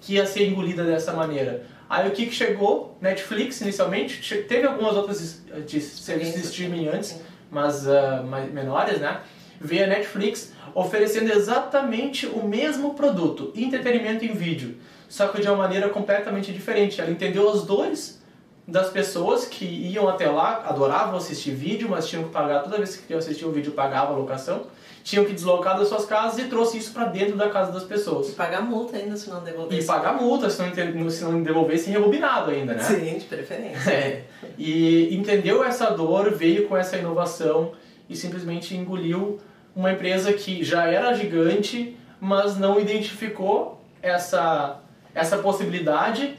que 0.00 0.14
ia 0.14 0.26
ser 0.26 0.48
engolida 0.48 0.84
dessa 0.84 1.12
maneira. 1.12 1.64
Aí 1.92 2.08
o 2.08 2.12
que 2.12 2.24
que 2.24 2.34
chegou? 2.34 2.96
Netflix 3.02 3.60
inicialmente, 3.60 4.42
teve 4.44 4.66
algumas 4.66 4.96
outras 4.96 5.42
de 5.66 5.78
serviços 5.78 6.40
de 6.40 6.46
streaming 6.46 6.88
antes, 6.88 7.20
mas 7.50 7.86
uh, 7.86 8.24
mais, 8.26 8.50
menores, 8.50 8.98
né? 8.98 9.20
Veio 9.60 9.84
a 9.84 9.86
Netflix 9.86 10.54
oferecendo 10.74 11.30
exatamente 11.30 12.24
o 12.26 12.48
mesmo 12.48 12.94
produto, 12.94 13.52
entretenimento 13.54 14.24
em 14.24 14.32
vídeo, 14.32 14.78
só 15.06 15.28
que 15.28 15.42
de 15.42 15.48
uma 15.48 15.58
maneira 15.58 15.90
completamente 15.90 16.50
diferente. 16.50 16.98
Ela 16.98 17.10
entendeu 17.10 17.46
as 17.50 17.66
dores 17.66 18.21
das 18.66 18.90
pessoas 18.90 19.44
que 19.44 19.64
iam 19.64 20.08
até 20.08 20.30
lá, 20.30 20.64
adoravam 20.68 21.16
assistir 21.16 21.50
vídeo, 21.50 21.88
mas 21.90 22.08
tinham 22.08 22.24
que 22.24 22.30
pagar 22.30 22.60
toda 22.60 22.76
vez 22.76 22.96
que 22.96 23.02
queriam 23.02 23.18
assistir 23.18 23.44
um 23.44 23.50
vídeo, 23.50 23.72
pagava 23.72 24.12
a 24.12 24.16
locação, 24.16 24.66
tinham 25.02 25.24
que 25.24 25.32
deslocar 25.32 25.76
das 25.76 25.88
suas 25.88 26.04
casas 26.04 26.38
e 26.38 26.48
trouxe 26.48 26.78
isso 26.78 26.92
para 26.92 27.06
dentro 27.06 27.36
da 27.36 27.50
casa 27.50 27.72
das 27.72 27.82
pessoas. 27.82 28.28
E 28.28 28.32
pagar 28.32 28.62
multa 28.62 28.96
ainda 28.96 29.16
se 29.16 29.28
não 29.28 29.42
devolvesse. 29.42 29.82
E 29.82 29.84
pagar 29.84 30.14
multa 30.14 30.48
se 30.48 30.62
não, 30.62 31.10
se 31.10 31.24
não 31.24 31.42
devolvesse 31.42 31.90
rebobinado 31.90 32.52
ainda, 32.52 32.74
né? 32.74 32.82
Sim, 32.82 33.18
de 33.18 33.24
preferência. 33.24 33.90
É. 33.90 34.24
E 34.56 35.14
entendeu 35.16 35.64
essa 35.64 35.90
dor, 35.90 36.30
veio 36.30 36.68
com 36.68 36.76
essa 36.76 36.96
inovação 36.96 37.72
e 38.08 38.14
simplesmente 38.14 38.76
engoliu 38.76 39.40
uma 39.74 39.90
empresa 39.90 40.32
que 40.32 40.62
já 40.62 40.86
era 40.86 41.12
gigante, 41.14 41.96
mas 42.20 42.56
não 42.56 42.78
identificou 42.78 43.82
essa, 44.00 44.80
essa 45.14 45.38
possibilidade 45.38 46.38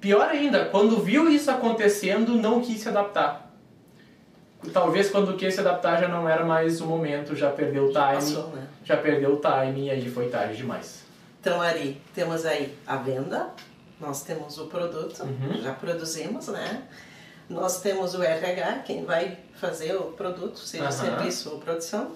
pior 0.00 0.28
ainda, 0.28 0.66
quando 0.66 1.00
viu 1.00 1.28
isso 1.28 1.50
acontecendo, 1.50 2.34
não 2.34 2.60
quis 2.60 2.80
se 2.80 2.88
adaptar. 2.88 3.50
Talvez 4.72 5.10
quando 5.10 5.36
quis 5.36 5.54
se 5.54 5.60
adaptar 5.60 6.00
já 6.00 6.08
não 6.08 6.28
era 6.28 6.44
mais 6.44 6.80
o 6.80 6.86
momento, 6.86 7.36
já 7.36 7.50
perdeu 7.50 7.84
o 7.84 7.86
time, 7.88 7.94
já, 7.94 8.12
passou, 8.12 8.48
né? 8.48 8.66
já 8.84 8.96
perdeu 8.96 9.34
o 9.34 9.40
time 9.40 9.86
e 9.86 9.90
aí 9.90 10.10
foi 10.10 10.28
tarde 10.28 10.56
demais. 10.56 11.04
Então, 11.40 11.60
Ari, 11.60 12.00
temos 12.14 12.44
aí 12.44 12.76
a 12.86 12.96
venda, 12.96 13.50
nós 14.00 14.22
temos 14.22 14.58
o 14.58 14.66
produto, 14.66 15.22
uhum. 15.22 15.60
já 15.62 15.72
produzimos, 15.72 16.48
né? 16.48 16.82
Nós 17.48 17.80
temos 17.80 18.14
o 18.14 18.22
RH, 18.22 18.80
quem 18.84 19.04
vai 19.04 19.38
fazer 19.54 19.94
o 19.94 20.12
produto, 20.12 20.58
seja 20.58 20.86
uhum. 20.86 20.92
serviço 20.92 21.50
ou 21.50 21.58
produção. 21.60 22.10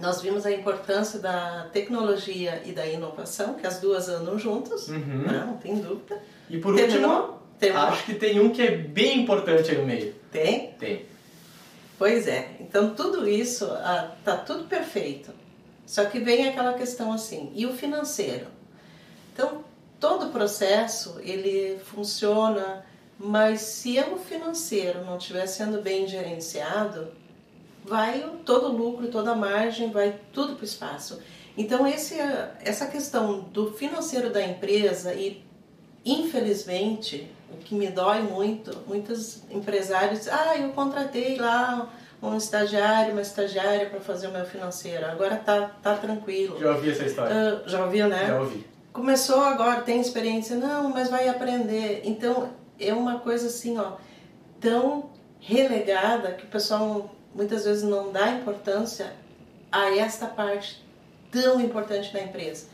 Nós 0.00 0.20
vimos 0.22 0.46
a 0.46 0.50
importância 0.50 1.18
da 1.18 1.68
tecnologia 1.72 2.62
e 2.64 2.72
da 2.72 2.86
inovação, 2.86 3.54
que 3.54 3.66
as 3.66 3.80
duas 3.80 4.08
andam 4.08 4.38
juntas, 4.38 4.88
uhum. 4.88 5.22
né? 5.26 5.44
não 5.46 5.56
tem 5.56 5.76
dúvida. 5.76 6.20
E 6.48 6.58
por 6.58 6.74
último, 6.74 7.38
acho 7.74 8.04
que 8.04 8.14
tem 8.14 8.40
um 8.40 8.50
que 8.50 8.62
é 8.62 8.70
bem 8.70 9.20
importante 9.20 9.70
aí 9.70 9.78
no 9.78 9.86
meio. 9.86 10.14
Tem? 10.32 10.72
Tem. 10.78 11.06
Pois 11.98 12.26
é. 12.26 12.56
Então 12.60 12.94
tudo 12.94 13.28
isso 13.28 13.66
ah, 13.66 14.12
tá 14.24 14.36
tudo 14.36 14.64
perfeito. 14.64 15.30
Só 15.86 16.04
que 16.04 16.18
vem 16.18 16.48
aquela 16.48 16.74
questão 16.74 17.12
assim, 17.12 17.52
e 17.54 17.66
o 17.66 17.72
financeiro? 17.72 18.46
Então, 19.32 19.64
todo 19.98 20.26
o 20.26 20.30
processo, 20.30 21.18
ele 21.20 21.78
funciona 21.84 22.84
mas 23.22 23.60
se 23.60 24.00
o 24.00 24.16
financeiro 24.16 25.04
não 25.04 25.18
estiver 25.18 25.46
sendo 25.46 25.82
bem 25.82 26.08
gerenciado, 26.08 27.08
vai 27.84 28.24
todo 28.44 28.68
o 28.68 28.76
lucro, 28.76 29.08
toda 29.08 29.32
a 29.32 29.36
margem, 29.36 29.90
vai 29.90 30.18
tudo 30.32 30.54
para 30.54 30.62
o 30.62 30.64
espaço. 30.64 31.20
Então 31.56 31.86
esse, 31.86 32.16
essa 32.64 32.86
questão 32.86 33.40
do 33.40 33.72
financeiro 33.72 34.30
da 34.30 34.42
empresa 34.42 35.12
e 35.14 35.42
infelizmente 36.04 37.30
o 37.52 37.56
que 37.58 37.74
me 37.74 37.88
dói 37.88 38.22
muito, 38.22 38.76
muitos 38.86 39.42
empresários, 39.50 40.28
ah, 40.28 40.56
eu 40.56 40.70
contratei 40.70 41.36
lá 41.36 41.90
um 42.22 42.36
estagiário, 42.36 43.12
uma 43.12 43.22
estagiária 43.22 43.88
para 43.88 44.00
fazer 44.00 44.28
o 44.28 44.30
meu 44.30 44.44
financeiro, 44.44 45.06
agora 45.06 45.36
tá, 45.36 45.70
tá 45.82 45.94
tranquilo. 45.96 46.58
Já 46.58 46.70
ouvi 46.70 46.90
essa 46.90 47.04
história. 47.04 47.62
Uh, 47.64 47.68
já 47.68 47.84
ouviu, 47.84 48.08
né? 48.08 48.26
Já 48.26 48.40
ouvi. 48.40 48.66
Começou 48.92 49.40
agora, 49.42 49.80
tem 49.82 50.00
experiência, 50.00 50.56
não, 50.56 50.90
mas 50.90 51.08
vai 51.08 51.28
aprender. 51.28 52.02
Então 52.04 52.50
é 52.78 52.92
uma 52.92 53.20
coisa 53.20 53.46
assim, 53.46 53.78
ó, 53.78 53.92
tão 54.60 55.10
relegada 55.38 56.32
que 56.32 56.44
o 56.44 56.48
pessoal 56.48 57.10
muitas 57.34 57.64
vezes 57.64 57.82
não 57.82 58.12
dá 58.12 58.30
importância 58.30 59.12
a 59.70 59.94
esta 59.96 60.26
parte 60.26 60.84
tão 61.30 61.60
importante 61.60 62.12
da 62.12 62.20
empresa. 62.20 62.66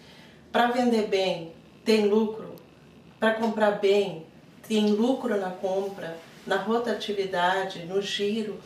Para 0.51 0.69
vender 0.69 1.09
bem, 1.09 1.53
tem 1.85 2.07
lucro. 2.07 2.55
Para 3.21 3.35
comprar 3.35 3.73
bem, 3.73 4.27
tem 4.67 4.91
lucro 4.91 5.39
na 5.39 5.51
compra, 5.51 6.17
na 6.47 6.57
rotatividade, 6.57 7.85
no 7.85 8.01
giro. 8.01 8.59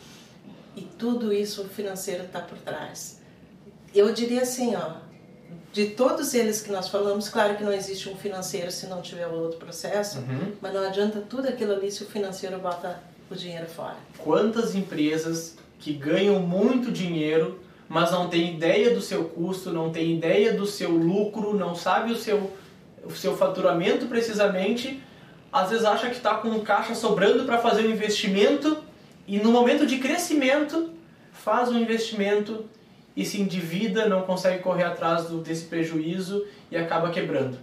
E 0.75 0.81
tudo 0.81 1.33
isso 1.33 1.63
o 1.63 1.69
financeiro 1.69 2.23
está 2.23 2.39
por 2.39 2.57
trás. 2.57 3.19
Eu 3.93 4.13
diria 4.13 4.43
assim, 4.43 4.73
ó, 4.75 4.93
de 5.73 5.87
todos 5.87 6.33
eles 6.33 6.61
que 6.61 6.71
nós 6.71 6.87
falamos, 6.87 7.29
claro 7.29 7.55
que 7.55 7.63
não 7.63 7.73
existe 7.73 8.09
um 8.09 8.15
financeiro 8.15 8.71
se 8.71 8.87
não 8.87 9.01
tiver 9.01 9.27
outro 9.27 9.57
processo, 9.57 10.19
uhum. 10.19 10.53
mas 10.61 10.73
não 10.73 10.85
adianta 10.85 11.21
tudo 11.21 11.47
aquilo 11.47 11.73
ali 11.73 11.91
se 11.91 12.03
o 12.03 12.05
financeiro 12.05 12.57
bota 12.59 13.01
o 13.29 13.35
dinheiro 13.35 13.67
fora. 13.67 13.95
Quantas 14.17 14.75
empresas 14.75 15.55
que 15.81 15.93
ganham 15.93 16.39
muito 16.39 16.91
dinheiro, 16.91 17.59
mas 17.89 18.11
não 18.11 18.29
têm 18.29 18.53
ideia 18.53 18.93
do 18.93 19.01
seu 19.01 19.25
custo, 19.25 19.71
não 19.71 19.89
têm 19.89 20.15
ideia 20.15 20.53
do 20.53 20.65
seu 20.65 20.91
lucro, 20.91 21.57
não 21.57 21.75
sabe 21.75 22.13
o 22.13 22.15
seu, 22.15 22.53
o 23.03 23.11
seu 23.11 23.35
faturamento 23.35 24.05
precisamente, 24.05 25.01
às 25.51 25.71
vezes 25.71 25.83
acha 25.83 26.07
que 26.07 26.15
está 26.15 26.35
com 26.35 26.57
caixa 26.61 26.95
sobrando 26.95 27.43
para 27.45 27.57
fazer 27.57 27.85
um 27.85 27.91
investimento 27.91 28.77
e 29.27 29.39
no 29.39 29.51
momento 29.51 29.85
de 29.85 29.97
crescimento 29.97 30.91
faz 31.33 31.69
um 31.69 31.79
investimento 31.79 32.65
e 33.15 33.25
se 33.25 33.41
endivida, 33.41 34.07
não 34.07 34.21
consegue 34.21 34.61
correr 34.61 34.83
atrás 34.83 35.25
do, 35.25 35.39
desse 35.39 35.65
prejuízo 35.65 36.45
e 36.69 36.77
acaba 36.77 37.09
quebrando. 37.09 37.57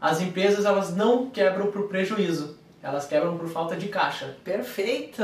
As 0.00 0.22
empresas 0.22 0.64
elas 0.64 0.94
não 0.96 1.28
quebram 1.28 1.66
por 1.66 1.88
prejuízo, 1.88 2.59
elas 2.82 3.06
quebram 3.06 3.36
por 3.36 3.48
falta 3.48 3.76
de 3.76 3.88
caixa. 3.88 4.36
Perfeito! 4.42 5.22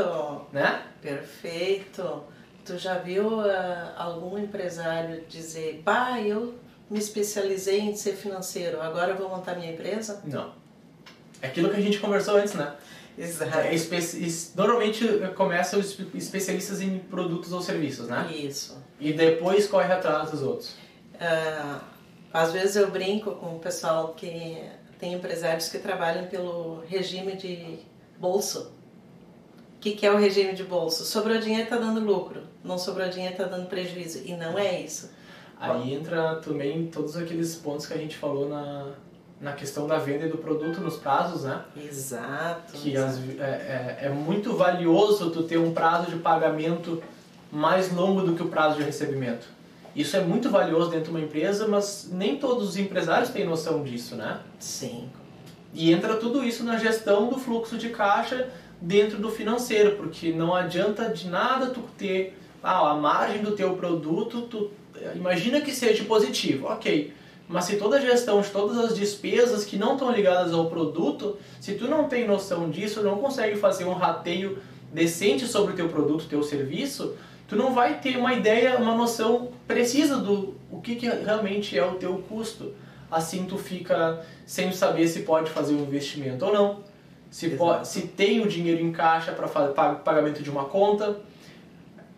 Né? 0.53 0.83
Perfeito! 1.01 2.25
Tu 2.65 2.77
já 2.79 2.99
viu 2.99 3.39
uh, 3.39 3.45
algum 3.97 4.37
empresário 4.39 5.23
dizer, 5.29 5.83
bah, 5.85 6.21
eu 6.21 6.55
me 6.91 6.99
especializei 6.99 7.81
em 7.81 7.95
ser 7.95 8.15
financeiro, 8.15 8.81
agora 8.81 9.13
eu 9.13 9.17
vou 9.17 9.29
montar 9.29 9.55
minha 9.55 9.73
empresa? 9.73 10.21
Não. 10.25 10.53
É 11.41 11.49
aquilo 11.49 11.71
que 11.71 11.77
a 11.77 11.81
gente 11.81 11.99
conversou 11.99 12.37
antes, 12.37 12.55
né? 12.55 12.75
Exato. 13.19 13.59
É, 13.59 13.73
normalmente 14.55 15.07
começam 15.35 15.81
os 15.81 15.99
especialistas 16.15 16.81
em 16.83 16.99
produtos 16.99 17.53
ou 17.53 17.63
serviços, 17.63 18.09
né? 18.09 18.31
Isso. 18.31 18.77
E 19.01 19.13
depois 19.13 19.67
corre 19.67 19.93
atrás 19.93 20.31
dos 20.31 20.43
outros. 20.43 20.77
Uh, 21.15 21.81
às 22.33 22.53
vezes 22.53 22.77
eu 22.77 22.91
brinco 22.91 23.33
com 23.33 23.57
o 23.57 23.59
pessoal 23.59 24.13
que 24.15 24.63
tem 24.99 25.15
empresários 25.15 25.69
que 25.69 25.79
trabalham 25.79 26.27
pelo 26.27 26.83
regime 26.89 27.37
de 27.37 27.79
bolso. 28.19 28.73
O 29.77 29.81
que, 29.81 29.93
que 29.93 30.07
é 30.07 30.13
o 30.13 30.17
regime 30.17 30.55
de 30.55 30.65
bolso? 30.65 31.05
Sobrou 31.05 31.39
dinheiro 31.39 31.65
está 31.65 31.77
dando 31.77 32.01
lucro, 32.01 32.43
não 32.65 32.79
sobrou 32.79 33.09
dinheiro 33.09 33.35
está 33.35 33.45
dando 33.45 33.69
prejuízo. 33.69 34.23
E 34.25 34.35
não 34.35 34.59
é 34.59 34.81
isso. 34.81 35.11
Aí 35.59 35.95
entra 35.95 36.37
também 36.37 36.87
todos 36.87 37.17
aqueles 37.17 37.55
pontos 37.57 37.87
que 37.87 37.95
a 37.95 37.97
gente 37.97 38.17
falou 38.17 38.49
na, 38.49 38.93
na 39.41 39.53
questão 39.53 39.87
da 39.87 39.99
venda 39.99 40.27
e 40.27 40.29
do 40.29 40.39
produto 40.39 40.81
nos 40.81 40.97
prazos, 40.97 41.45
né? 41.45 41.63
Exato. 41.77 42.73
Que 42.73 42.93
exato. 42.93 43.13
As, 43.13 43.41
é, 43.41 43.99
é, 44.01 44.07
é, 44.07 44.09
muito 44.11 44.55
valioso 44.57 45.31
tu 45.31 45.43
ter 45.45 45.59
um 45.59 45.73
prazo 45.73 46.11
de 46.11 46.17
pagamento 46.17 47.03
mais 47.51 47.93
longo 47.93 48.23
do 48.23 48.35
que 48.35 48.43
o 48.43 48.49
prazo 48.49 48.77
de 48.77 48.83
recebimento. 48.83 49.47
Isso 49.97 50.15
é 50.15 50.21
muito 50.21 50.51
valioso 50.51 50.91
dentro 50.91 51.07
de 51.07 51.11
uma 51.11 51.21
empresa, 51.21 51.67
mas 51.67 52.11
nem 52.13 52.37
todos 52.37 52.69
os 52.69 52.77
empresários 52.77 53.31
têm 53.31 53.47
noção 53.47 53.83
disso, 53.83 54.15
né? 54.15 54.41
Sim. 54.59 55.09
E 55.73 55.91
entra 55.91 56.17
tudo 56.17 56.45
isso 56.45 56.63
na 56.65 56.77
gestão 56.77 57.31
do 57.31 57.39
fluxo 57.39 57.79
de 57.79 57.89
caixa 57.89 58.51
dentro 58.79 59.17
do 59.17 59.31
financeiro, 59.31 59.97
porque 59.97 60.33
não 60.33 60.55
adianta 60.55 61.09
de 61.09 61.29
nada 61.29 61.69
tu 61.69 61.81
ter 61.97 62.39
ah, 62.63 62.91
a 62.91 62.95
margem 62.95 63.43
do 63.43 63.53
teu 63.53 63.75
produto, 63.75 64.43
tu 64.43 64.71
imagina 65.15 65.63
que 65.63 65.73
seja 65.73 66.05
positivo, 66.05 66.67
ok. 66.67 67.15
Mas 67.49 67.65
se 67.65 67.77
toda 67.77 67.97
a 67.97 68.01
gestão 68.01 68.43
de 68.43 68.51
todas 68.51 68.77
as 68.77 68.95
despesas 68.95 69.65
que 69.65 69.79
não 69.79 69.95
estão 69.95 70.11
ligadas 70.11 70.53
ao 70.53 70.69
produto, 70.69 71.39
se 71.59 71.75
tu 71.75 71.89
não 71.89 72.05
tem 72.05 72.27
noção 72.27 72.69
disso, 72.69 73.03
não 73.03 73.17
consegue 73.17 73.57
fazer 73.57 73.85
um 73.85 73.95
rateio 73.95 74.59
decente 74.93 75.47
sobre 75.47 75.73
o 75.73 75.77
teu 75.77 75.89
produto, 75.89 76.27
teu 76.29 76.43
serviço, 76.43 77.15
tu 77.47 77.57
não 77.57 77.73
vai 77.73 78.01
ter 78.01 78.17
uma 78.17 78.35
ideia, 78.35 78.77
uma 78.77 78.95
noção 78.95 79.51
precisa 79.67 80.17
do 80.19 80.55
o 80.71 80.81
que, 80.81 80.97
que 80.97 81.09
realmente 81.09 81.79
é 81.79 81.85
o 81.85 81.95
teu 81.95 82.19
custo. 82.29 82.75
Assim 83.11 83.45
tu 83.45 83.57
fica 83.57 84.25
sem 84.45 84.73
saber 84.73 85.07
se 85.09 85.21
pode 85.21 85.51
fazer 85.51 85.75
um 85.75 85.83
investimento 85.83 86.45
ou 86.45 86.53
não, 86.53 86.81
se, 87.31 87.51
pode, 87.51 87.87
se 87.87 88.03
tem 88.03 88.41
o 88.41 88.49
dinheiro 88.49 88.83
em 88.83 88.93
caixa 88.93 89.33
para 89.33 89.47
fazer 89.47 89.73
pagamento 89.73 90.43
de 90.43 90.51
uma 90.51 90.65
conta. 90.65 91.19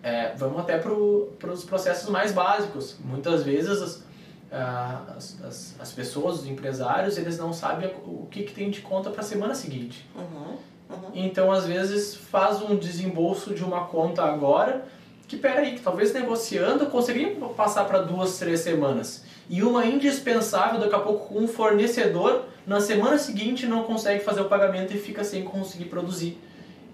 É, 0.02 0.32
vamos 0.36 0.60
até 0.60 0.78
para 0.78 0.92
os 0.92 1.64
processos 1.64 2.08
mais 2.08 2.32
básicos. 2.32 2.96
Muitas 3.04 3.42
vezes 3.42 3.82
as, 3.82 4.04
as, 4.50 5.44
as, 5.44 5.76
as, 5.80 5.92
pessoas, 5.92 6.40
os 6.40 6.46
empresários, 6.46 7.18
eles 7.18 7.36
não 7.36 7.52
sabem 7.52 7.90
o 8.06 8.26
que, 8.30 8.44
que 8.44 8.52
tem 8.52 8.70
de 8.70 8.80
conta 8.80 9.10
para 9.10 9.20
a 9.20 9.24
semana 9.24 9.54
seguinte. 9.54 10.08
Uhum, 10.14 10.56
uhum. 10.88 11.10
Então, 11.14 11.50
às 11.50 11.66
vezes, 11.66 12.14
faz 12.14 12.62
um 12.62 12.76
desembolso 12.76 13.52
de 13.52 13.64
uma 13.64 13.86
conta 13.86 14.22
agora, 14.22 14.86
que 15.28 15.36
peraí, 15.36 15.74
que 15.74 15.82
talvez 15.82 16.12
negociando 16.14 16.86
conseguiria 16.86 17.36
passar 17.54 17.84
para 17.84 18.00
duas, 18.00 18.38
três 18.38 18.60
semanas. 18.60 19.24
E 19.48 19.62
uma 19.62 19.84
indispensável, 19.84 20.80
daqui 20.80 20.94
a 20.94 20.98
pouco, 20.98 21.28
com 21.28 21.40
um 21.40 21.46
fornecedor, 21.46 22.46
na 22.66 22.80
semana 22.80 23.18
seguinte 23.18 23.66
não 23.66 23.84
consegue 23.84 24.24
fazer 24.24 24.40
o 24.40 24.46
pagamento 24.46 24.94
e 24.94 24.98
fica 24.98 25.22
sem 25.22 25.44
conseguir 25.44 25.84
produzir. 25.84 26.38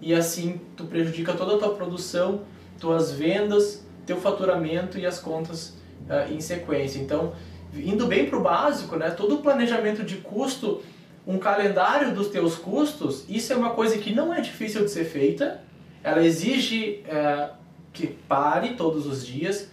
E 0.01 0.13
assim, 0.13 0.59
tu 0.75 0.83
prejudica 0.83 1.33
toda 1.33 1.55
a 1.55 1.57
tua 1.57 1.73
produção, 1.75 2.41
tuas 2.77 3.11
vendas, 3.11 3.85
teu 4.05 4.17
faturamento 4.17 4.99
e 4.99 5.05
as 5.05 5.17
contas 5.17 5.77
uh, 6.09 6.31
em 6.31 6.41
sequência. 6.41 6.99
Então, 6.99 7.33
indo 7.73 8.05
bem 8.05 8.25
para 8.29 8.37
o 8.37 8.41
básico, 8.41 8.97
né, 8.97 9.11
todo 9.11 9.35
o 9.35 9.37
planejamento 9.39 10.03
de 10.03 10.17
custo, 10.17 10.81
um 11.25 11.39
calendário 11.39 12.13
dos 12.13 12.27
teus 12.27 12.55
custos, 12.55 13.23
isso 13.29 13.51
é 13.51 13.55
uma 13.55 13.71
coisa 13.71 13.97
que 13.97 14.13
não 14.13 14.33
é 14.33 14.41
difícil 14.41 14.83
de 14.83 14.91
ser 14.91 15.05
feita. 15.05 15.61
Ela 16.03 16.23
exige 16.23 17.03
uh, 17.07 17.64
que 17.95 18.07
pare 18.07 18.75
todos 18.75 19.07
os 19.07 19.25
dias. 19.25 19.69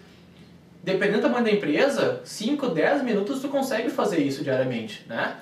Dependendo 0.83 1.19
do 1.19 1.23
tamanho 1.23 1.45
da 1.45 1.50
empresa, 1.50 2.23
5, 2.25 2.69
10 2.69 3.02
minutos 3.02 3.41
tu 3.41 3.49
consegue 3.49 3.91
fazer 3.91 4.19
isso 4.19 4.43
diariamente, 4.43 5.05
né? 5.09 5.38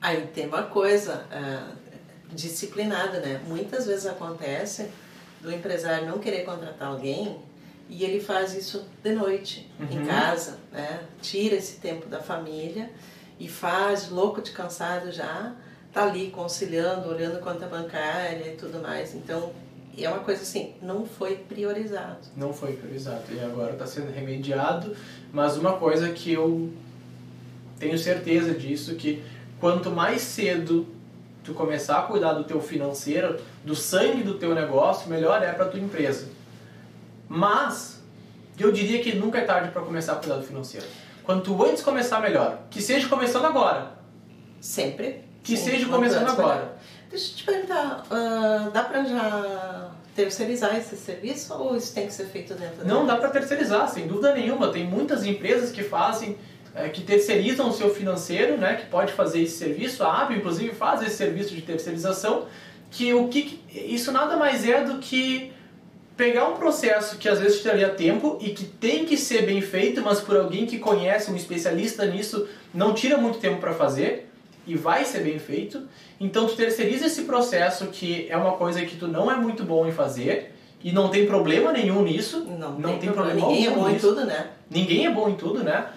Aí 0.00 0.26
tem 0.28 0.46
uma 0.46 0.64
coisa 0.64 1.24
uh, 1.30 1.76
disciplinada, 2.32 3.20
né? 3.20 3.40
Muitas 3.46 3.86
vezes 3.86 4.06
acontece 4.06 4.88
do 5.40 5.52
empresário 5.52 6.06
não 6.06 6.18
querer 6.18 6.44
contratar 6.44 6.88
alguém 6.88 7.38
e 7.88 8.04
ele 8.04 8.20
faz 8.20 8.54
isso 8.54 8.86
de 9.02 9.12
noite, 9.12 9.68
uhum. 9.78 9.86
em 9.90 10.06
casa, 10.06 10.58
né? 10.70 11.00
Tira 11.20 11.56
esse 11.56 11.80
tempo 11.80 12.08
da 12.08 12.20
família 12.20 12.90
e 13.38 13.48
faz, 13.48 14.08
louco 14.08 14.40
de 14.40 14.52
cansado 14.52 15.10
já, 15.10 15.52
tá 15.92 16.04
ali 16.04 16.30
conciliando, 16.30 17.08
olhando 17.08 17.40
conta 17.40 17.66
bancária 17.66 18.52
e 18.52 18.56
tudo 18.56 18.80
mais. 18.80 19.14
Então, 19.14 19.52
é 19.98 20.08
uma 20.08 20.20
coisa 20.20 20.42
assim, 20.42 20.74
não 20.80 21.04
foi 21.04 21.36
priorizado. 21.36 22.18
Não 22.36 22.52
foi 22.52 22.72
priorizado 22.72 23.22
e 23.30 23.40
agora 23.40 23.72
está 23.72 23.86
sendo 23.86 24.12
remediado, 24.12 24.94
mas 25.32 25.56
uma 25.56 25.74
coisa 25.74 26.10
que 26.10 26.32
eu 26.32 26.72
tenho 27.78 27.98
certeza 27.98 28.54
disso 28.54 28.94
que 28.94 29.22
quanto 29.58 29.90
mais 29.90 30.22
cedo 30.22 30.86
tu 31.42 31.54
começar 31.54 31.98
a 31.98 32.02
cuidar 32.02 32.34
do 32.34 32.44
teu 32.44 32.60
financeiro, 32.60 33.40
do 33.64 33.74
sangue 33.74 34.22
do 34.22 34.34
teu 34.34 34.54
negócio, 34.54 35.08
melhor 35.08 35.42
é 35.42 35.52
para 35.52 35.66
tua 35.66 35.80
empresa. 35.80 36.28
Mas 37.28 38.00
eu 38.58 38.70
diria 38.70 39.02
que 39.02 39.14
nunca 39.14 39.38
é 39.38 39.42
tarde 39.42 39.70
para 39.70 39.82
começar 39.82 40.12
a 40.12 40.16
cuidar 40.16 40.36
do 40.36 40.42
financeiro. 40.42 40.86
Quanto 41.24 41.64
antes 41.64 41.82
começar, 41.82 42.20
melhor. 42.20 42.58
Que 42.70 42.82
seja 42.82 43.08
começando 43.08 43.44
agora. 43.44 43.92
Sempre. 44.60 45.24
Que 45.42 45.56
Sim, 45.56 45.70
seja 45.70 45.86
começando 45.86 46.28
agora. 46.28 46.76
Deixa 47.10 47.32
eu 47.32 47.36
te 47.36 47.44
perguntar, 47.44 48.06
uh, 48.06 48.70
dá 48.70 48.84
para 48.84 49.02
já 49.02 49.90
terceirizar 50.14 50.76
esse 50.76 50.96
serviço 50.96 51.52
ou 51.54 51.76
isso 51.76 51.92
tem 51.92 52.06
que 52.06 52.12
ser 52.12 52.26
feito 52.26 52.54
dentro 52.54 52.86
Não, 52.86 53.04
dá 53.04 53.16
para 53.16 53.30
terceirizar, 53.30 53.88
sem 53.88 54.06
dúvida 54.06 54.32
nenhuma. 54.32 54.68
Tem 54.68 54.86
muitas 54.86 55.24
empresas 55.24 55.72
que 55.72 55.82
fazem, 55.82 56.38
é, 56.74 56.88
que 56.88 57.00
terceirizam 57.00 57.68
o 57.68 57.72
seu 57.72 57.92
financeiro, 57.92 58.56
né, 58.56 58.74
que 58.76 58.86
pode 58.86 59.12
fazer 59.12 59.42
esse 59.42 59.56
serviço. 59.58 60.04
A 60.04 60.22
AB, 60.22 60.36
inclusive, 60.36 60.72
faz 60.72 61.02
esse 61.02 61.16
serviço 61.16 61.52
de 61.54 61.62
terceirização, 61.62 62.46
que 62.92 63.12
o 63.12 63.26
que 63.28 63.60
isso 63.72 64.12
nada 64.12 64.36
mais 64.36 64.68
é 64.68 64.84
do 64.84 64.98
que 64.98 65.52
pegar 66.16 66.46
um 66.48 66.56
processo 66.56 67.18
que 67.18 67.28
às 67.28 67.40
vezes 67.40 67.60
tiraria 67.60 67.88
tempo 67.88 68.38
e 68.40 68.50
que 68.50 68.64
tem 68.64 69.04
que 69.04 69.16
ser 69.16 69.46
bem 69.46 69.60
feito, 69.60 70.00
mas 70.02 70.20
por 70.20 70.36
alguém 70.36 70.66
que 70.66 70.78
conhece, 70.78 71.30
um 71.30 71.36
especialista 71.36 72.04
nisso, 72.04 72.46
não 72.72 72.94
tira 72.94 73.16
muito 73.16 73.38
tempo 73.38 73.58
para 73.58 73.72
fazer 73.72 74.29
e 74.70 74.76
vai 74.76 75.04
ser 75.04 75.24
bem 75.24 75.38
feito. 75.38 75.82
Então 76.20 76.46
tu 76.46 76.54
terceiriza 76.54 77.06
esse 77.06 77.22
processo 77.22 77.88
que 77.88 78.26
é 78.30 78.36
uma 78.36 78.52
coisa 78.52 78.80
que 78.82 78.94
tu 78.96 79.08
não 79.08 79.28
é 79.28 79.36
muito 79.36 79.64
bom 79.64 79.84
em 79.86 79.90
fazer 79.90 80.54
e 80.82 80.92
não 80.92 81.08
tem 81.08 81.26
problema 81.26 81.72
nenhum 81.72 82.02
nisso. 82.02 82.44
Não, 82.44 82.78
não 82.78 82.90
tem, 82.90 82.98
tem 83.00 83.12
problema, 83.12 83.40
Ninguém 83.40 83.66
é 83.66 83.70
bom 83.70 83.88
nisso. 83.88 84.06
em 84.06 84.08
tudo, 84.08 84.24
né? 84.24 84.50
Ninguém 84.70 85.06
é 85.06 85.10
bom 85.10 85.28
em 85.28 85.34
tudo, 85.34 85.64
né? 85.64 85.88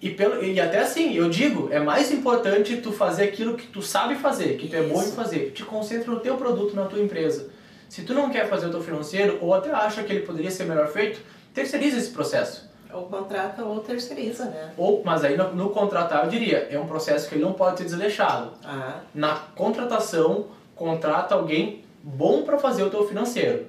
E, 0.00 0.10
pelo, 0.10 0.42
e 0.42 0.58
até 0.58 0.80
assim, 0.80 1.14
eu 1.14 1.28
digo, 1.28 1.68
é 1.70 1.78
mais 1.78 2.10
importante 2.10 2.78
tu 2.78 2.92
fazer 2.92 3.24
aquilo 3.24 3.56
que 3.56 3.66
tu 3.66 3.82
sabe 3.82 4.14
fazer, 4.14 4.56
que 4.56 4.68
tu 4.68 4.76
Isso. 4.76 4.84
é 4.84 4.88
bom 4.88 5.02
em 5.02 5.12
fazer. 5.12 5.52
Te 5.54 5.62
concentra 5.62 6.10
no 6.10 6.20
teu 6.20 6.36
produto, 6.36 6.74
na 6.74 6.86
tua 6.86 7.00
empresa. 7.00 7.50
Se 7.88 8.02
tu 8.02 8.14
não 8.14 8.30
quer 8.30 8.48
fazer 8.48 8.66
o 8.66 8.70
teu 8.70 8.82
financeiro, 8.82 9.38
ou 9.42 9.52
até 9.52 9.70
acha 9.70 10.02
que 10.02 10.12
ele 10.12 10.24
poderia 10.24 10.50
ser 10.50 10.64
melhor 10.64 10.88
feito, 10.88 11.20
terceiriza 11.52 11.98
esse 11.98 12.10
processo. 12.10 12.68
Ou 12.94 13.02
contrata 13.06 13.64
ou 13.64 13.80
terceiriza, 13.80 14.46
né? 14.46 14.70
Ou, 14.76 15.02
mas 15.04 15.24
aí 15.24 15.36
no, 15.36 15.54
no, 15.54 15.70
contratar 15.70 16.24
eu 16.24 16.30
diria, 16.30 16.68
é 16.70 16.78
um 16.78 16.86
processo 16.86 17.28
que 17.28 17.34
ele 17.34 17.44
não 17.44 17.52
pode 17.52 17.78
ser 17.78 17.84
desleixado. 17.84 18.52
Ah. 18.64 19.00
Na 19.14 19.34
contratação, 19.54 20.46
contrata 20.76 21.34
alguém 21.34 21.84
bom 22.02 22.42
para 22.42 22.58
fazer 22.58 22.82
o 22.82 22.90
teu 22.90 23.06
financeiro. 23.06 23.66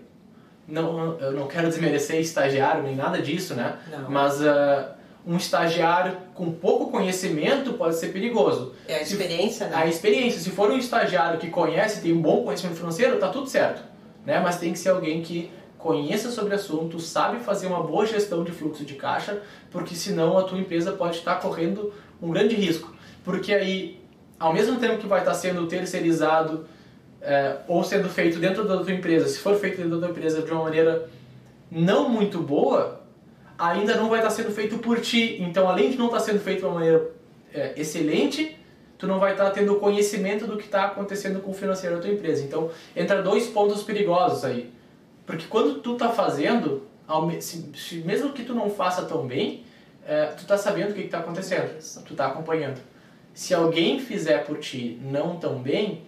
Não, 0.68 1.18
eu 1.20 1.32
não 1.32 1.48
quero 1.48 1.68
desmerecer 1.68 2.20
estagiário 2.20 2.84
nem 2.84 2.96
nada 2.96 3.22
disso, 3.22 3.54
né? 3.54 3.78
Não. 3.92 4.10
Mas 4.10 4.42
uh, 4.42 4.96
um 5.26 5.38
estagiário 5.38 6.18
com 6.34 6.52
pouco 6.52 6.92
conhecimento 6.92 7.74
pode 7.74 7.96
ser 7.96 8.08
perigoso. 8.08 8.74
É 8.88 8.96
a 8.96 9.02
experiência, 9.02 9.68
se, 9.68 9.72
né? 9.72 9.78
A 9.78 9.88
experiência. 9.88 10.40
Se 10.40 10.50
for 10.50 10.70
um 10.70 10.78
estagiário 10.78 11.40
que 11.40 11.50
conhece, 11.50 12.02
tem 12.02 12.14
um 12.14 12.22
bom 12.22 12.44
conhecimento 12.44 12.78
financeiro, 12.78 13.18
tá 13.18 13.30
tudo 13.30 13.48
certo. 13.48 13.84
Né? 14.26 14.40
Mas 14.40 14.58
tem 14.58 14.74
que 14.74 14.80
ser 14.80 14.90
alguém 14.90 15.22
que 15.22 15.52
conheça 15.86 16.32
sobre 16.32 16.52
o 16.52 16.56
assunto, 16.56 17.00
sabe 17.00 17.38
fazer 17.42 17.68
uma 17.68 17.84
boa 17.84 18.08
gestão 18.08 18.44
de 18.44 18.52
fluxo 18.52 18.84
de 18.84 18.96
caixa, 18.96 19.44
porque 19.70 19.94
senão 19.94 20.36
a 20.36 20.42
tua 20.42 20.58
empresa 20.58 20.92
pode 20.92 21.18
estar 21.18 21.36
correndo 21.36 21.94
um 22.20 22.32
grande 22.32 22.56
risco. 22.56 22.92
Porque 23.24 23.54
aí, 23.54 24.02
ao 24.40 24.52
mesmo 24.52 24.80
tempo 24.80 24.98
que 24.98 25.06
vai 25.06 25.20
estar 25.20 25.36
sendo 25.36 25.68
terceirizado 25.68 26.66
é, 27.22 27.58
ou 27.68 27.84
sendo 27.84 28.10
feito 28.10 28.40
dentro 28.40 28.68
da 28.68 28.78
tua 28.78 28.92
empresa, 28.92 29.28
se 29.28 29.38
for 29.38 29.60
feito 29.60 29.78
dentro 29.78 29.92
da 30.00 30.08
tua 30.08 30.10
empresa 30.10 30.42
de 30.42 30.52
uma 30.52 30.64
maneira 30.64 31.08
não 31.70 32.10
muito 32.10 32.40
boa, 32.40 33.02
ainda 33.56 33.96
não 33.96 34.10
vai 34.10 34.18
estar 34.18 34.32
sendo 34.32 34.50
feito 34.50 34.80
por 34.80 35.00
ti. 35.00 35.38
Então, 35.40 35.70
além 35.70 35.92
de 35.92 36.00
não 36.00 36.08
estar 36.08 36.20
sendo 36.20 36.40
feito 36.40 36.62
de 36.62 36.66
uma 36.66 36.74
maneira 36.74 37.12
é, 37.54 37.80
excelente, 37.80 38.58
tu 38.98 39.06
não 39.06 39.20
vai 39.20 39.34
estar 39.34 39.52
tendo 39.52 39.76
conhecimento 39.76 40.48
do 40.48 40.58
que 40.58 40.66
está 40.66 40.86
acontecendo 40.86 41.42
com 41.42 41.52
o 41.52 41.54
financeiro 41.54 41.98
da 41.98 42.02
tua 42.02 42.12
empresa. 42.12 42.44
Então, 42.44 42.72
entra 42.96 43.22
dois 43.22 43.46
pontos 43.46 43.84
perigosos 43.84 44.44
aí. 44.44 44.74
Porque 45.26 45.46
quando 45.48 45.80
tu 45.82 45.96
tá 45.96 46.10
fazendo, 46.10 46.88
mesmo 48.06 48.34
que 48.34 48.44
tu 48.44 48.54
não 48.54 48.70
faça 48.70 49.04
tão 49.04 49.26
bem, 49.26 49.64
é, 50.06 50.28
tu 50.28 50.46
tá 50.46 50.58
sabendo 50.58 50.92
o 50.92 50.94
que 50.94 51.02
está 51.02 51.20
acontecendo, 51.20 51.78
Isso. 51.78 52.04
tu 52.04 52.14
tá 52.14 52.28
acompanhando. 52.28 52.80
Se 53.34 53.54
alguém 53.54 54.00
fizer 54.00 54.46
por 54.46 54.60
ti 54.60 55.00
não 55.02 55.38
tão 55.38 55.62
bem, 55.62 56.04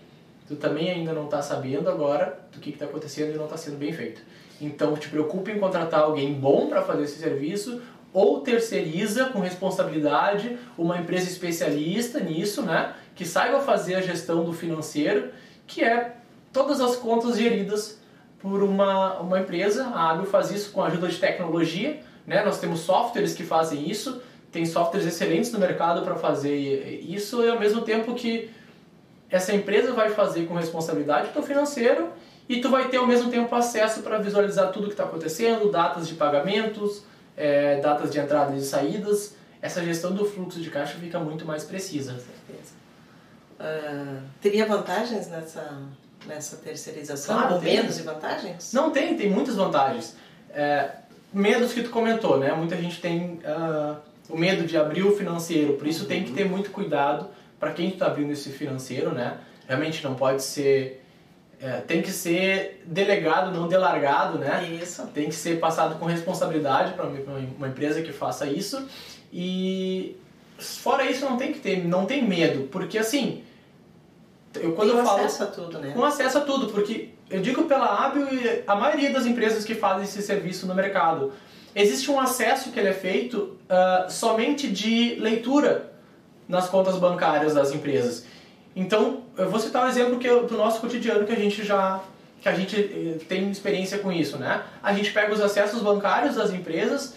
tu 0.48 0.56
também 0.56 0.90
ainda 0.90 1.14
não 1.14 1.26
está 1.26 1.42
sabendo 1.42 1.90
agora 1.90 2.40
do 2.54 2.60
que 2.60 2.70
está 2.70 2.86
acontecendo 2.86 3.34
e 3.34 3.38
não 3.38 3.46
está 3.46 3.58
sendo 3.58 3.78
bem 3.78 3.92
feito. 3.92 4.22
Então 4.62 4.96
te 4.96 5.10
preocupe 5.10 5.52
em 5.52 5.60
contratar 5.60 6.02
alguém 6.02 6.34
bom 6.34 6.68
para 6.68 6.82
fazer 6.82 7.04
esse 7.04 7.20
serviço 7.20 7.82
ou 8.14 8.42
terceiriza 8.42 9.26
com 9.26 9.40
responsabilidade 9.40 10.58
uma 10.78 10.98
empresa 10.98 11.30
especialista 11.30 12.20
nisso, 12.20 12.62
né? 12.62 12.94
que 13.14 13.26
saiba 13.26 13.60
fazer 13.60 13.96
a 13.96 14.02
gestão 14.02 14.46
do 14.46 14.54
financeiro, 14.54 15.32
que 15.66 15.84
é 15.84 16.16
todas 16.54 16.80
as 16.80 16.96
contas 16.96 17.38
geridas 17.38 18.00
por 18.39 18.63
uma, 18.63 19.19
uma 19.19 19.39
empresa. 19.39 19.88
A 19.88 20.12
Abel 20.12 20.26
faz 20.26 20.52
isso 20.52 20.71
com 20.71 20.82
a 20.82 20.88
ajuda 20.88 21.08
de 21.08 21.17
tecnologia, 21.17 22.00
né? 22.26 22.43
Nós 22.43 22.60
temos 22.60 22.82
softwares 22.82 23.34
que 23.34 23.43
fazem 23.43 23.89
isso, 23.89 24.21
tem 24.52 24.65
softwares 24.65 25.08
excelentes 25.08 25.52
no 25.52 25.60
mercado 25.60 26.02
para 26.04 26.15
fazer 26.15 27.02
isso 27.02 27.43
e 27.43 27.50
ao 27.50 27.60
mesmo 27.60 27.82
tempo 27.82 28.13
que 28.13 28.50
essa 29.30 29.54
empresa 29.54 29.91
vai 29.93 30.10
fazer 30.10 30.45
com 30.45 30.54
responsabilidade 30.54 31.30
o 31.38 31.41
financeiro 31.41 32.10
e 32.47 32.62
tu 32.62 32.69
vai 32.69 32.88
ter 32.88 32.97
ao 32.97 33.06
mesmo 33.06 33.30
tempo 33.30 33.54
acesso 33.54 34.02
para 34.02 34.17
visualizar 34.19 34.71
tudo 34.71 34.88
que 34.88 34.93
está 34.93 35.04
acontecendo, 35.04 35.69
datas 35.69 36.08
de 36.08 36.13
pagamentos, 36.13 37.04
é, 37.36 37.80
datas 37.82 38.12
de 38.12 38.19
entradas 38.19 38.62
e 38.62 38.65
saídas. 38.65 39.36
Essa 39.62 39.84
gestão 39.84 40.13
do 40.13 40.23
fluxo 40.26 40.62
de 40.62 40.69
caixa 40.69 40.97
fica 40.97 41.19
muito 41.19 41.45
mais 41.45 41.63
precisa. 41.63 42.13
Com 42.13 42.19
certeza. 42.19 42.78
Uh, 43.60 44.21
teria 44.39 44.65
vantagens 44.65 45.28
nessa, 45.28 45.82
nessa 46.26 46.58
terceirização? 46.58 47.38
Claro, 47.38 47.56
Ou 47.56 47.62
menos 47.62 47.98
de 47.98 48.04
vantagens? 48.04 48.74
Não 48.74 48.92
tem, 48.92 49.16
tem 49.16 49.30
muitas 49.30 49.56
vantagens. 49.56 50.16
É, 50.54 50.92
medos 51.32 51.74
que 51.74 51.84
tu 51.84 51.90
comentou, 51.90 52.40
né? 52.40 52.52
Muita 52.54 52.76
gente 52.78 53.00
tem 53.00 53.40
uh, 53.44 53.98
o 54.30 54.38
medo 54.38 54.66
de 54.66 54.78
abrir 54.78 55.04
o 55.04 55.16
financeiro, 55.16 55.74
por 55.74 55.88
isso 55.88 56.04
uhum. 56.04 56.08
tem 56.08 56.24
que 56.24 56.32
ter 56.32 56.46
muito 56.46 56.72
cuidado 56.72 57.30
para 57.60 57.72
quem 57.72 57.90
está 57.90 58.08
abrindo 58.08 58.32
esse 58.32 58.50
financeiro, 58.50 59.12
né? 59.12 59.38
Realmente 59.68 60.04
não 60.04 60.16
pode 60.16 60.44
ser 60.44 61.04
é, 61.60 61.82
tem 61.82 62.04
que 62.04 62.12
ser 62.12 62.84
delegado, 62.86 63.52
não 63.52 63.68
delargado, 63.68 64.38
né? 64.38 64.64
Isso. 64.80 65.08
Tem 65.08 65.28
que 65.28 65.36
ser 65.36 65.60
passado 65.60 65.98
com 65.98 66.06
responsabilidade 66.06 66.94
para 66.94 67.08
uma 67.08 67.68
empresa 67.68 68.02
que 68.02 68.14
faça 68.14 68.46
isso. 68.46 68.88
E 69.34 70.16
fora 70.60 71.10
isso 71.10 71.26
não 71.26 71.36
tem 71.36 71.52
que 71.52 71.60
ter, 71.60 71.84
não 71.84 72.06
tem 72.06 72.28
medo, 72.28 72.68
porque 72.72 72.98
assim, 72.98 73.44
eu 74.62 74.74
quando 74.74 74.91
tem 74.91 75.00
eu 75.00 75.06
falo 75.06 75.20
acesso 75.20 75.43
a 75.43 75.48
tudo, 75.48 75.80
né? 75.80 75.91
Com 75.93 76.04
acesso 76.04 76.38
a 76.38 76.41
tudo, 76.41 76.67
porque 76.67 77.10
eu 77.30 77.41
digo 77.41 77.63
pela 77.63 77.86
Hábil 77.86 78.28
e 78.34 78.63
a 78.65 78.76
maioria 78.76 79.12
das 79.12 79.26
empresas 79.26 79.63
que 79.63 79.76
fazem 79.76 80.04
esse 80.04 80.22
serviço 80.22 80.65
no 80.65 80.76
mercado, 80.76 81.34
existe 81.76 82.10
um 82.10 82.20
acesso 82.20 82.72
que 82.72 82.80
ele 82.80 82.89
é 82.89 82.93
feito 82.93 83.38
uh, 83.38 84.10
somente 84.10 84.67
de 84.67 85.15
leitura 85.20 85.91
nas 86.48 86.70
contas 86.70 86.98
bancárias 86.98 87.54
das 87.54 87.72
empresas. 87.72 88.26
Então, 88.76 89.24
eu 89.38 89.50
vou 89.50 89.60
citar 89.60 89.86
um 89.86 89.89
exemplo 89.89 90.20
que 90.20 90.28
do 90.28 90.56
nosso 90.56 90.80
cotidiano 90.80 91.26
que 91.26 91.32
a 91.32 91.36
gente 91.36 91.63
já 91.63 92.02
que 92.39 92.48
a 92.48 92.54
gente 92.54 92.76
eh, 92.80 93.17
tem 93.28 93.50
experiência 93.50 93.98
com 93.98 94.12
isso, 94.12 94.38
né? 94.38 94.62
A 94.84 94.93
gente 94.93 95.12
pega 95.12 95.34
os 95.34 95.41
acessos 95.41 95.82
bancários 95.82 96.36
das 96.36 96.52
empresas 96.52 97.15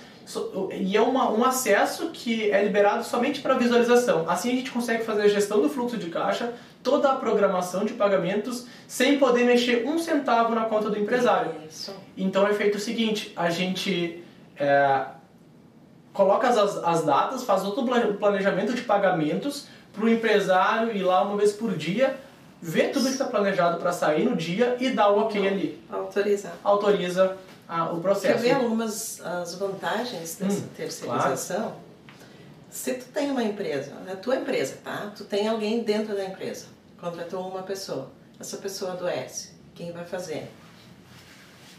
e 0.72 0.96
é 0.96 1.00
uma, 1.00 1.30
um 1.30 1.44
acesso 1.44 2.10
que 2.10 2.50
é 2.50 2.62
liberado 2.62 3.04
somente 3.04 3.40
para 3.40 3.54
visualização. 3.54 4.24
Assim 4.28 4.50
a 4.50 4.54
gente 4.54 4.70
consegue 4.70 5.04
fazer 5.04 5.22
a 5.22 5.28
gestão 5.28 5.60
do 5.60 5.68
fluxo 5.68 5.96
de 5.96 6.08
caixa, 6.08 6.52
toda 6.82 7.12
a 7.12 7.16
programação 7.16 7.84
de 7.84 7.92
pagamentos, 7.92 8.66
sem 8.88 9.18
poder 9.18 9.44
mexer 9.44 9.86
um 9.86 9.98
centavo 9.98 10.54
na 10.54 10.64
conta 10.64 10.90
do 10.90 10.98
empresário. 10.98 11.52
Isso. 11.68 11.94
Então 12.16 12.46
é 12.46 12.54
feito 12.54 12.76
o 12.76 12.80
seguinte, 12.80 13.32
a 13.36 13.50
gente 13.50 14.24
é, 14.56 15.04
coloca 16.12 16.48
as, 16.48 16.58
as 16.58 17.04
datas, 17.04 17.44
faz 17.44 17.62
todo 17.62 17.82
o 17.82 18.14
planejamento 18.14 18.74
de 18.74 18.82
pagamentos, 18.82 19.66
para 19.92 20.04
o 20.04 20.08
empresário 20.08 20.96
ir 20.96 21.02
lá 21.02 21.22
uma 21.22 21.36
vez 21.36 21.52
por 21.52 21.76
dia, 21.76 22.18
ver 22.62 22.90
tudo 22.92 23.06
que 23.06 23.12
está 23.12 23.24
planejado 23.24 23.78
para 23.78 23.92
sair 23.92 24.24
no 24.24 24.36
dia 24.36 24.76
e 24.78 24.90
dar 24.90 25.10
o 25.10 25.20
ok 25.20 25.46
ali. 25.46 25.82
Autoriza. 25.90 26.52
Autoriza 26.62 27.36
a, 27.68 27.92
o 27.92 28.00
processo. 28.00 28.34
Quer 28.34 28.40
ver 28.40 28.52
algumas 28.52 29.20
as 29.20 29.54
vantagens 29.54 30.36
dessa 30.36 30.60
hum, 30.60 30.68
terceirização? 30.76 31.56
Claro. 31.56 31.89
Se 32.70 32.94
tu 32.94 33.06
tem 33.06 33.30
uma 33.30 33.42
empresa, 33.42 33.92
a 34.10 34.16
tua 34.16 34.36
empresa, 34.36 34.78
tá? 34.82 35.12
Tu 35.16 35.24
tem 35.24 35.48
alguém 35.48 35.82
dentro 35.82 36.14
da 36.14 36.24
empresa, 36.24 36.66
contratou 37.00 37.48
uma 37.48 37.62
pessoa, 37.62 38.10
essa 38.38 38.56
pessoa 38.58 38.92
adoece, 38.92 39.50
quem 39.74 39.92
vai 39.92 40.04
fazer? 40.04 40.48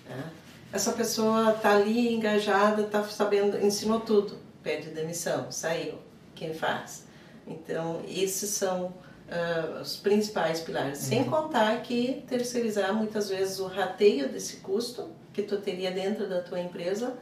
Tá? 0.08 0.30
Essa 0.74 0.92
pessoa 0.94 1.54
tá 1.54 1.76
ali 1.76 2.14
engajada, 2.14 2.84
tá 2.84 3.04
sabendo, 3.04 3.58
ensinou 3.58 4.02
tudo, 4.02 4.38
pede 4.62 4.90
demissão, 4.90 5.52
saiu, 5.52 5.96
quem 6.36 6.54
faz? 6.54 7.06
Então, 7.48 8.04
esses 8.08 8.50
são 8.52 8.86
uh, 8.86 9.82
os 9.82 9.96
principais 9.98 10.60
pilares. 10.60 11.00
Uhum. 11.00 11.06
Sem 11.06 11.24
contar 11.24 11.82
que 11.82 12.24
terceirizar 12.28 12.94
muitas 12.94 13.30
vezes 13.30 13.60
o 13.60 13.68
rateio 13.68 14.30
desse 14.30 14.58
custo 14.58 15.10
que 15.34 15.42
tu 15.42 15.58
teria 15.58 15.92
dentro 15.92 16.28
da 16.28 16.42
tua 16.42 16.60
empresa, 16.60 17.14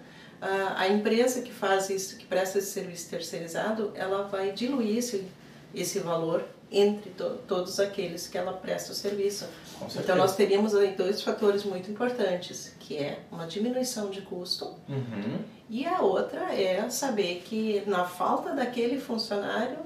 a 0.42 0.88
empresa 0.88 1.42
que 1.42 1.52
faz 1.52 1.90
isso, 1.90 2.18
que 2.18 2.26
presta 2.26 2.60
esse 2.60 2.72
serviço 2.72 3.10
terceirizado, 3.10 3.92
ela 3.96 4.24
vai 4.24 4.52
diluir 4.52 4.98
esse, 4.98 5.28
esse 5.74 6.00
valor 6.00 6.46
entre 6.72 7.10
to 7.12 7.40
todos 7.48 7.80
aqueles 7.80 8.28
que 8.28 8.38
ela 8.38 8.54
presta 8.54 8.92
o 8.92 8.96
serviço. 8.96 9.46
Então 9.96 10.16
nós 10.16 10.36
teríamos 10.36 10.76
aí 10.76 10.96
dois 10.96 11.22
fatores 11.22 11.64
muito 11.64 11.90
importantes, 11.90 12.76
que 12.80 12.98
é 12.98 13.20
uma 13.32 13.48
diminuição 13.48 14.10
de 14.10 14.22
custo 14.22 14.76
uhum. 14.88 15.40
e 15.70 15.86
a 15.86 16.02
outra 16.02 16.54
é 16.54 16.90
saber 16.90 17.42
que 17.46 17.84
na 17.88 18.06
falta 18.06 18.54
daquele 18.54 19.00
funcionário 19.00 19.80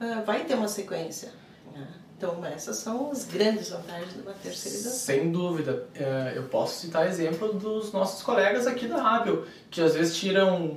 uh, 0.00 0.24
vai 0.24 0.44
ter 0.44 0.54
uma 0.54 0.68
sequência. 0.68 1.32
Né? 1.74 1.86
Então, 2.20 2.44
essas 2.44 2.76
são 2.76 3.10
as 3.10 3.24
grandes 3.24 3.70
vantagens 3.70 4.12
de 4.12 4.20
uma 4.20 4.32
terceirização. 4.32 4.92
Sem 4.92 5.32
dúvida. 5.32 5.86
É, 5.94 6.34
eu 6.36 6.42
posso 6.42 6.78
citar 6.78 7.08
exemplo 7.08 7.54
dos 7.54 7.94
nossos 7.94 8.22
colegas 8.22 8.66
aqui 8.66 8.86
da 8.86 9.00
Rábio, 9.00 9.46
que 9.70 9.80
às 9.80 9.94
vezes 9.94 10.14
tiram 10.14 10.76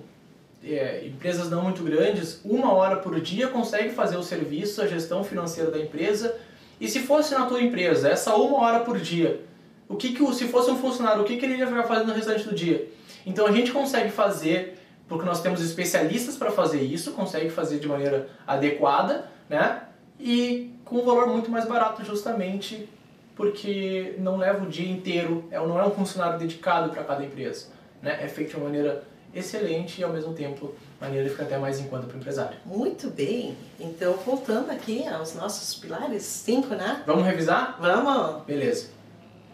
é, 0.63 1.05
empresas 1.05 1.49
não 1.49 1.63
muito 1.63 1.83
grandes, 1.83 2.39
uma 2.45 2.71
hora 2.71 2.95
por 2.95 3.19
dia 3.19 3.49
consegue 3.49 3.89
fazer 3.89 4.15
o 4.15 4.23
serviço, 4.23 4.81
a 4.81 4.87
gestão 4.87 5.21
financeira 5.21 5.69
da 5.69 5.77
empresa. 5.77 6.33
E 6.79 6.87
se 6.87 7.01
fosse 7.01 7.33
na 7.33 7.45
tua 7.45 7.61
empresa, 7.61 8.07
essa 8.07 8.33
uma 8.35 8.61
hora 8.61 8.79
por 8.79 8.97
dia, 8.97 9.43
o 9.89 9.97
que, 9.97 10.13
que 10.13 10.33
se 10.33 10.47
fosse 10.47 10.71
um 10.71 10.77
funcionário, 10.77 11.23
o 11.23 11.25
que, 11.25 11.35
que 11.35 11.45
ele 11.45 11.57
ia 11.57 11.67
ficar 11.67 11.83
fazendo 11.83 12.07
no 12.07 12.13
restante 12.13 12.47
do 12.47 12.55
dia? 12.55 12.87
Então 13.25 13.45
a 13.45 13.51
gente 13.51 13.69
consegue 13.73 14.09
fazer 14.09 14.79
porque 15.09 15.25
nós 15.25 15.41
temos 15.41 15.59
especialistas 15.59 16.37
para 16.37 16.51
fazer 16.51 16.81
isso, 16.81 17.11
consegue 17.11 17.49
fazer 17.49 17.79
de 17.79 17.87
maneira 17.89 18.29
adequada, 18.47 19.29
né? 19.49 19.81
E 20.17 20.72
com 20.93 20.99
um 20.99 21.05
valor 21.05 21.27
muito 21.27 21.49
mais 21.49 21.65
barato, 21.65 22.05
justamente 22.05 22.87
porque 23.35 24.13
não 24.19 24.37
leva 24.37 24.63
o 24.63 24.69
dia 24.69 24.87
inteiro, 24.87 25.43
é, 25.49 25.57
não 25.57 25.79
é 25.79 25.85
um 25.85 25.89
funcionário 25.89 26.37
dedicado 26.37 26.91
para 26.91 27.03
cada 27.03 27.25
empresa, 27.25 27.69
né? 27.99 28.19
É 28.21 28.27
feito 28.27 28.51
de 28.51 28.57
uma 28.57 28.65
maneira 28.65 29.03
excelente 29.33 29.99
e 29.99 30.03
ao 30.03 30.13
mesmo 30.13 30.33
tempo 30.33 30.75
maneira 31.01 31.23
de 31.23 31.31
ficar 31.31 31.45
até 31.45 31.57
mais 31.57 31.79
em 31.79 31.87
conta 31.87 32.05
para 32.05 32.15
o 32.15 32.19
empresário. 32.19 32.55
Muito 32.63 33.09
bem. 33.09 33.57
Então, 33.79 34.13
voltando 34.23 34.69
aqui 34.69 35.07
aos 35.07 35.33
nossos 35.33 35.73
pilares, 35.79 36.21
cinco, 36.21 36.75
né? 36.75 37.01
Vamos 37.07 37.25
revisar? 37.25 37.75
Vamos. 37.81 38.43
Beleza. 38.43 38.91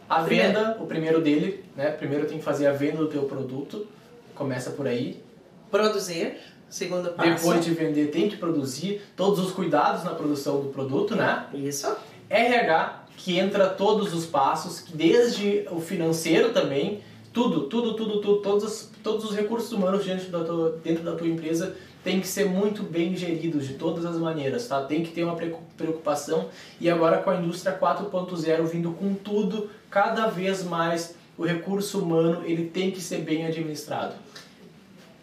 A 0.09 0.23
primeiro. 0.23 0.47
venda, 0.47 0.77
o 0.81 0.85
primeiro 0.85 1.21
dele, 1.21 1.63
né? 1.73 1.89
Primeiro 1.91 2.27
tem 2.27 2.37
que 2.37 2.43
fazer 2.43 2.67
a 2.67 2.73
venda 2.73 2.97
do 2.97 3.07
teu 3.07 3.23
produto. 3.23 3.87
Começa 4.35 4.71
por 4.71 4.85
aí. 4.85 5.23
Produzir, 5.71 6.37
segundo 6.69 7.09
passo. 7.11 7.29
Depois 7.29 7.65
de 7.65 7.71
vender, 7.71 8.11
tem 8.11 8.29
que 8.29 8.37
produzir 8.37 9.01
todos 9.15 9.39
os 9.39 9.51
cuidados 9.51 10.03
na 10.03 10.11
produção 10.11 10.61
do 10.61 10.69
produto, 10.69 11.15
né? 11.15 11.47
Isso. 11.53 11.93
RH, 12.29 13.05
que 13.17 13.37
entra 13.37 13.67
todos 13.67 14.13
os 14.13 14.25
passos, 14.25 14.85
desde 14.93 15.65
o 15.71 15.79
financeiro 15.79 16.53
também, 16.53 17.01
tudo, 17.33 17.61
tudo, 17.61 17.93
tudo, 17.95 18.21
tudo, 18.21 18.41
todos, 18.41 18.89
todos 19.03 19.25
os 19.25 19.35
recursos 19.35 19.71
humanos 19.71 20.05
dentro 20.05 20.29
da, 20.29 20.43
tua, 20.43 20.79
dentro 20.83 21.03
da 21.03 21.15
tua 21.15 21.27
empresa 21.27 21.75
tem 22.03 22.21
que 22.21 22.27
ser 22.27 22.45
muito 22.45 22.81
bem 22.81 23.15
geridos 23.15 23.67
de 23.67 23.73
todas 23.73 24.05
as 24.05 24.17
maneiras, 24.17 24.67
tá? 24.67 24.83
Tem 24.83 25.03
que 25.03 25.11
ter 25.11 25.23
uma 25.23 25.35
preocupação 25.35 26.47
e 26.79 26.89
agora 26.89 27.17
com 27.17 27.29
a 27.29 27.35
indústria 27.35 27.77
4.0 27.77 28.63
vindo 28.65 28.91
com 28.91 29.13
tudo, 29.13 29.69
cada 29.89 30.27
vez 30.27 30.63
mais 30.63 31.15
o 31.37 31.45
recurso 31.45 31.99
humano 31.99 32.43
ele 32.45 32.65
tem 32.65 32.91
que 32.91 33.01
ser 33.01 33.19
bem 33.19 33.45
administrado. 33.45 34.15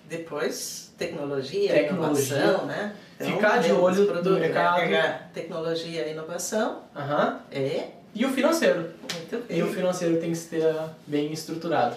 Depois, 0.09 0.86
tecnologia, 0.97 1.73
tecnologia 1.73 2.37
inovação, 2.37 2.67
né? 2.67 2.93
Então, 3.19 3.33
Ficar 3.33 3.59
de 3.59 3.73
olho 3.73 4.07
produto, 4.07 4.35
no 4.35 4.41
mercado. 4.41 4.81
Pegar 4.81 5.31
tecnologia 5.33 6.07
e 6.07 6.13
inovação. 6.13 6.83
Uhum. 6.95 7.39
É. 7.51 7.89
E 8.15 8.25
o 8.25 8.31
financeiro. 8.31 8.91
Muito 9.01 9.47
bem. 9.47 9.59
E 9.59 9.63
o 9.63 9.73
financeiro 9.73 10.21
tem 10.21 10.31
que 10.31 10.37
ser 10.37 10.75
bem 11.07 11.33
estruturado. 11.33 11.97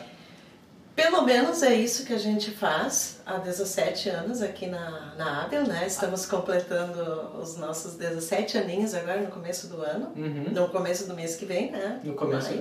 Pelo 0.95 1.21
menos 1.21 1.63
é 1.63 1.73
isso 1.73 2.05
que 2.05 2.12
a 2.12 2.17
gente 2.17 2.51
faz 2.51 3.21
há 3.25 3.38
17 3.38 4.09
anos 4.09 4.41
aqui 4.41 4.67
na, 4.67 5.13
na 5.17 5.43
Abel, 5.43 5.63
né? 5.63 5.85
Estamos 5.88 6.25
completando 6.25 7.39
os 7.41 7.55
nossos 7.55 7.93
17 7.93 8.57
aninhos 8.57 8.93
agora 8.93 9.21
no 9.21 9.27
começo 9.27 9.67
do 9.67 9.81
ano. 9.81 10.12
Uhum. 10.15 10.47
No 10.51 10.67
começo 10.67 11.07
do 11.07 11.13
mês 11.13 11.38
que 11.38 11.45
vem, 11.45 11.71
né? 11.71 12.01
No 12.03 12.15
começo, 12.15 12.51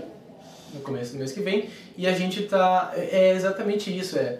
no 0.72 0.80
começo 0.82 1.12
do 1.12 1.18
mês 1.18 1.32
que 1.32 1.40
vem. 1.40 1.68
E 1.96 2.06
a 2.06 2.12
gente 2.12 2.44
tá... 2.44 2.92
É 2.94 3.30
exatamente 3.30 3.96
isso, 3.96 4.16
é 4.16 4.38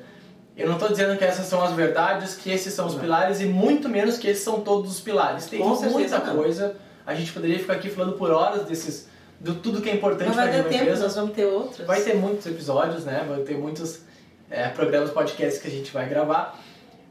eu 0.59 0.66
não 0.66 0.75
estou 0.75 0.88
dizendo 0.88 1.16
que 1.16 1.25
essas 1.25 1.47
são 1.47 1.62
as 1.62 1.73
verdades, 1.73 2.35
que 2.35 2.51
esses 2.51 2.75
são 2.75 2.87
os 2.87 2.94
não. 2.94 3.01
pilares 3.01 3.40
e 3.40 3.47
muito 3.47 3.88
menos 3.88 4.18
que 4.18 4.27
esses 4.27 4.42
são 4.42 4.61
todos 4.61 4.90
os 4.90 5.01
pilares. 5.01 5.47
Tem 5.47 5.61
Com 5.61 5.68
muita 5.68 6.21
coisa. 6.21 6.75
A 7.07 7.14
gente 7.14 7.33
poderia 7.33 7.59
ficar 7.59 7.75
aqui 7.75 7.88
falando 7.88 8.14
por 8.14 8.31
horas 8.31 8.66
desses 8.66 9.09
do 9.38 9.55
tudo 9.55 9.81
que 9.81 9.88
é 9.88 9.94
importante 9.94 10.33
para 10.33 10.42
a 10.42 10.47
empresa. 10.47 10.62
Vai 10.62 10.73
ter 10.73 10.85
tempo, 10.85 11.01
nós 11.01 11.14
vamos 11.14 11.33
ter 11.33 11.47
outros. 11.47 11.87
Vai 11.87 12.01
ter 12.01 12.16
muitos 12.16 12.44
episódios, 12.47 13.05
né? 13.05 13.25
Vai 13.29 13.40
ter 13.42 13.57
muitos 13.57 14.01
é, 14.51 14.68
programas, 14.68 15.11
podcasts 15.11 15.62
que 15.62 15.68
a 15.68 15.71
gente 15.71 15.92
vai 15.92 16.09
gravar. 16.09 16.59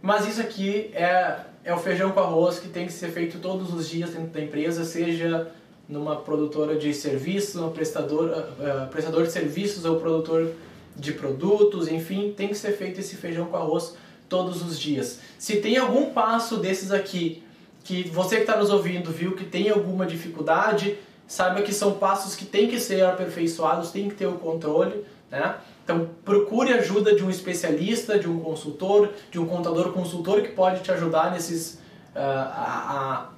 Mas 0.01 0.27
isso 0.27 0.41
aqui 0.41 0.91
é, 0.93 1.37
é 1.63 1.73
o 1.73 1.77
feijão 1.77 2.11
com 2.11 2.19
arroz 2.19 2.59
que 2.59 2.67
tem 2.67 2.85
que 2.85 2.91
ser 2.91 3.09
feito 3.09 3.39
todos 3.39 3.73
os 3.73 3.89
dias 3.89 4.09
dentro 4.09 4.27
da 4.27 4.41
empresa, 4.41 4.83
seja 4.83 5.47
numa 5.87 6.17
produtora 6.17 6.75
de 6.75 6.93
serviços, 6.93 7.55
uma 7.55 7.71
prestadora, 7.71 8.49
uh, 8.59 8.87
prestador 8.89 9.23
de 9.23 9.31
serviços 9.31 9.85
ou 9.85 9.99
produtor 9.99 10.51
de 10.97 11.13
produtos, 11.13 11.87
enfim, 11.87 12.33
tem 12.35 12.47
que 12.49 12.55
ser 12.55 12.73
feito 12.73 12.99
esse 12.99 13.15
feijão 13.15 13.45
com 13.45 13.57
arroz 13.57 13.95
todos 14.27 14.61
os 14.61 14.79
dias. 14.79 15.19
Se 15.37 15.57
tem 15.57 15.77
algum 15.77 16.11
passo 16.11 16.57
desses 16.57 16.91
aqui 16.91 17.43
que 17.83 18.09
você 18.09 18.37
que 18.37 18.41
está 18.41 18.57
nos 18.57 18.69
ouvindo 18.69 19.11
viu 19.11 19.35
que 19.35 19.45
tem 19.45 19.69
alguma 19.69 20.05
dificuldade, 20.05 20.97
saiba 21.25 21.61
que 21.61 21.73
são 21.73 21.93
passos 21.93 22.35
que 22.35 22.45
tem 22.45 22.67
que 22.67 22.79
ser 22.79 23.03
aperfeiçoados, 23.05 23.91
tem 23.91 24.09
que 24.09 24.15
ter 24.15 24.25
o 24.25 24.33
controle, 24.33 25.05
né? 25.31 25.55
Então 25.83 26.09
procure 26.25 26.73
ajuda 26.73 27.15
de 27.15 27.23
um 27.23 27.29
especialista, 27.29 28.19
de 28.19 28.27
um 28.27 28.39
consultor, 28.39 29.09
de 29.31 29.39
um 29.39 29.45
contador 29.45 29.93
consultor 29.93 30.41
que 30.41 30.49
pode 30.49 30.81
te 30.81 30.91
ajudar 30.91 31.31
nesses 31.31 31.75
uh, 32.13 32.19
a, 32.19 32.91
a 32.91 33.29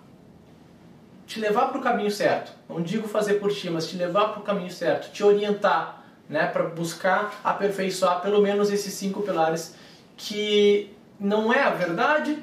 te 1.27 1.39
levar 1.39 1.67
para 1.67 1.77
o 1.77 1.81
caminho 1.81 2.09
certo. 2.09 2.51
Não 2.67 2.81
digo 2.81 3.07
fazer 3.07 3.35
por 3.35 3.51
ti, 3.51 3.69
mas 3.69 3.87
te 3.87 3.95
levar 3.97 4.29
para 4.29 4.39
o 4.39 4.43
caminho 4.43 4.71
certo, 4.71 5.11
te 5.11 5.23
orientar, 5.23 5.98
né, 6.29 6.45
para 6.45 6.63
buscar 6.63 7.41
aperfeiçoar 7.43 8.21
pelo 8.21 8.41
menos 8.41 8.71
esses 8.71 8.93
cinco 8.93 9.21
pilares 9.23 9.73
que 10.15 10.95
não 11.19 11.51
é 11.51 11.63
a 11.63 11.71
verdade, 11.71 12.37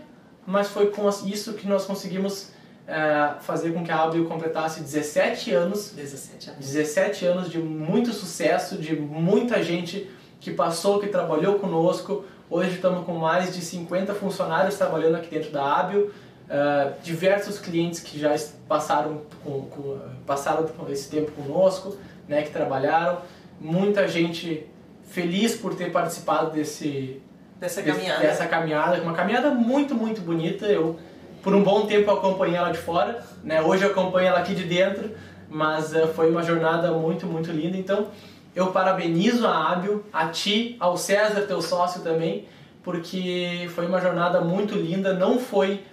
mas 0.45 0.69
foi 0.69 0.89
com 0.91 1.09
isso 1.25 1.55
que 1.55 1.69
nós 1.69 1.85
conseguimos 1.85 2.51
é, 2.87 3.35
fazer 3.41 3.73
com 3.73 3.85
que 3.85 3.91
a 3.91 4.03
Abril 4.03 4.27
completasse 4.27 4.81
17 4.81 5.53
anos, 5.53 5.91
17 5.91 6.51
anos, 6.51 6.67
17 6.67 7.27
anos 7.27 7.51
de 7.51 7.59
muito 7.59 8.13
sucesso, 8.13 8.77
de 8.77 8.97
muita 8.97 9.63
gente 9.63 10.11
que 10.41 10.53
passou, 10.53 11.01
que 11.01 11.09
trabalhou 11.09 11.59
conosco. 11.59 12.25
Hoje 12.49 12.77
estamos 12.77 13.05
com 13.05 13.15
mais 13.15 13.55
de 13.55 13.61
50 13.61 14.15
funcionários 14.15 14.77
trabalhando 14.77 15.17
aqui 15.17 15.29
dentro 15.29 15.51
da 15.51 15.81
Abil, 15.81 16.03
uh, 16.03 17.03
diversos 17.03 17.59
clientes 17.59 18.01
que 18.01 18.19
já 18.19 18.37
passaram, 18.69 19.23
com, 19.43 19.63
com, 19.63 19.99
passaram 20.25 20.65
esse 20.89 21.11
tempo 21.11 21.33
conosco, 21.33 21.97
né, 22.29 22.43
que 22.43 22.51
trabalharam, 22.51 23.19
muita 23.61 24.07
gente 24.07 24.67
feliz 25.09 25.55
por 25.57 25.75
ter 25.75 25.91
participado 25.91 26.51
desse, 26.51 27.21
dessa 27.59 27.83
caminhada. 27.83 28.21
Dessa 28.21 28.47
caminhada, 28.47 29.03
uma 29.03 29.13
caminhada 29.13 29.51
muito, 29.51 29.95
muito 29.95 30.21
bonita. 30.21 30.67
Eu, 30.67 30.99
por 31.43 31.55
um 31.55 31.63
bom 31.63 31.87
tempo, 31.87 32.11
acompanhei 32.11 32.57
ela 32.57 32.71
de 32.71 32.79
fora, 32.79 33.25
né? 33.43 33.63
Hoje 33.63 33.85
eu 33.85 33.91
acompanho 33.91 34.29
ela 34.29 34.41
aqui 34.41 34.55
de 34.55 34.65
dentro, 34.65 35.11
mas 35.49 35.95
uh, 35.95 36.09
foi 36.09 36.31
uma 36.31 36.43
jornada 36.43 36.91
muito, 36.93 37.27
muito 37.27 37.51
linda. 37.51 37.77
Então, 37.77 38.09
eu 38.55 38.69
parabenizo 38.69 39.47
a 39.47 39.73
Ábil, 39.73 40.05
a 40.13 40.29
ti, 40.29 40.77
ao 40.81 40.97
César, 40.97 41.43
teu 41.43 41.63
sócio 41.63 42.03
também, 42.03 42.49
porque 42.83 43.69
foi 43.75 43.87
uma 43.87 44.01
jornada 44.01 44.41
muito 44.41 44.75
linda. 44.75 45.15
Não 45.15 45.39
foi, 45.39 45.85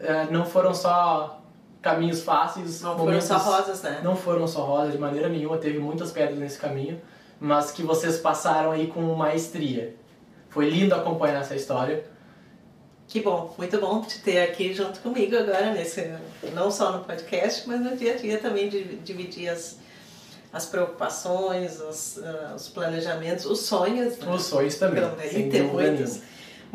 uh, 0.00 0.30
não 0.30 0.44
foram 0.44 0.74
só 0.74 1.35
caminhos 1.86 2.22
fáceis. 2.22 2.82
Não 2.82 2.98
foram 2.98 3.20
só 3.20 3.36
rosas, 3.36 3.82
né? 3.82 4.00
Não 4.02 4.16
foram 4.16 4.46
só 4.48 4.64
rosas 4.64 4.92
de 4.92 4.98
maneira 4.98 5.28
nenhuma. 5.28 5.56
Teve 5.56 5.78
muitas 5.78 6.10
pedras 6.10 6.36
nesse 6.36 6.58
caminho, 6.58 7.00
mas 7.38 7.70
que 7.70 7.82
vocês 7.82 8.18
passaram 8.18 8.72
aí 8.72 8.88
com 8.88 9.00
maestria. 9.14 9.94
Foi 10.48 10.68
lindo 10.68 10.94
acompanhar 10.94 11.40
essa 11.40 11.54
história. 11.54 12.04
Que 13.06 13.20
bom, 13.20 13.54
muito 13.56 13.78
bom 13.78 14.02
te 14.02 14.20
ter 14.20 14.42
aqui 14.42 14.74
junto 14.74 14.98
comigo 14.98 15.36
agora, 15.36 15.72
nesse, 15.72 16.12
não 16.52 16.72
só 16.72 16.90
no 16.90 17.04
podcast, 17.04 17.68
mas 17.68 17.80
no 17.80 17.96
dia 17.96 18.14
a 18.14 18.16
dia 18.16 18.38
também 18.38 18.68
de 18.68 18.96
dividir 18.96 19.48
as, 19.48 19.78
as 20.52 20.66
preocupações, 20.66 21.80
os, 21.80 22.16
uh, 22.16 22.56
os 22.56 22.68
planejamentos, 22.68 23.46
os 23.46 23.60
sonhos. 23.60 24.18
Né? 24.18 24.34
Os 24.34 24.42
sonhos 24.42 24.74
também. 24.74 25.08
Também, 25.08 25.48
tem 25.48 25.62
muitos. 25.62 26.20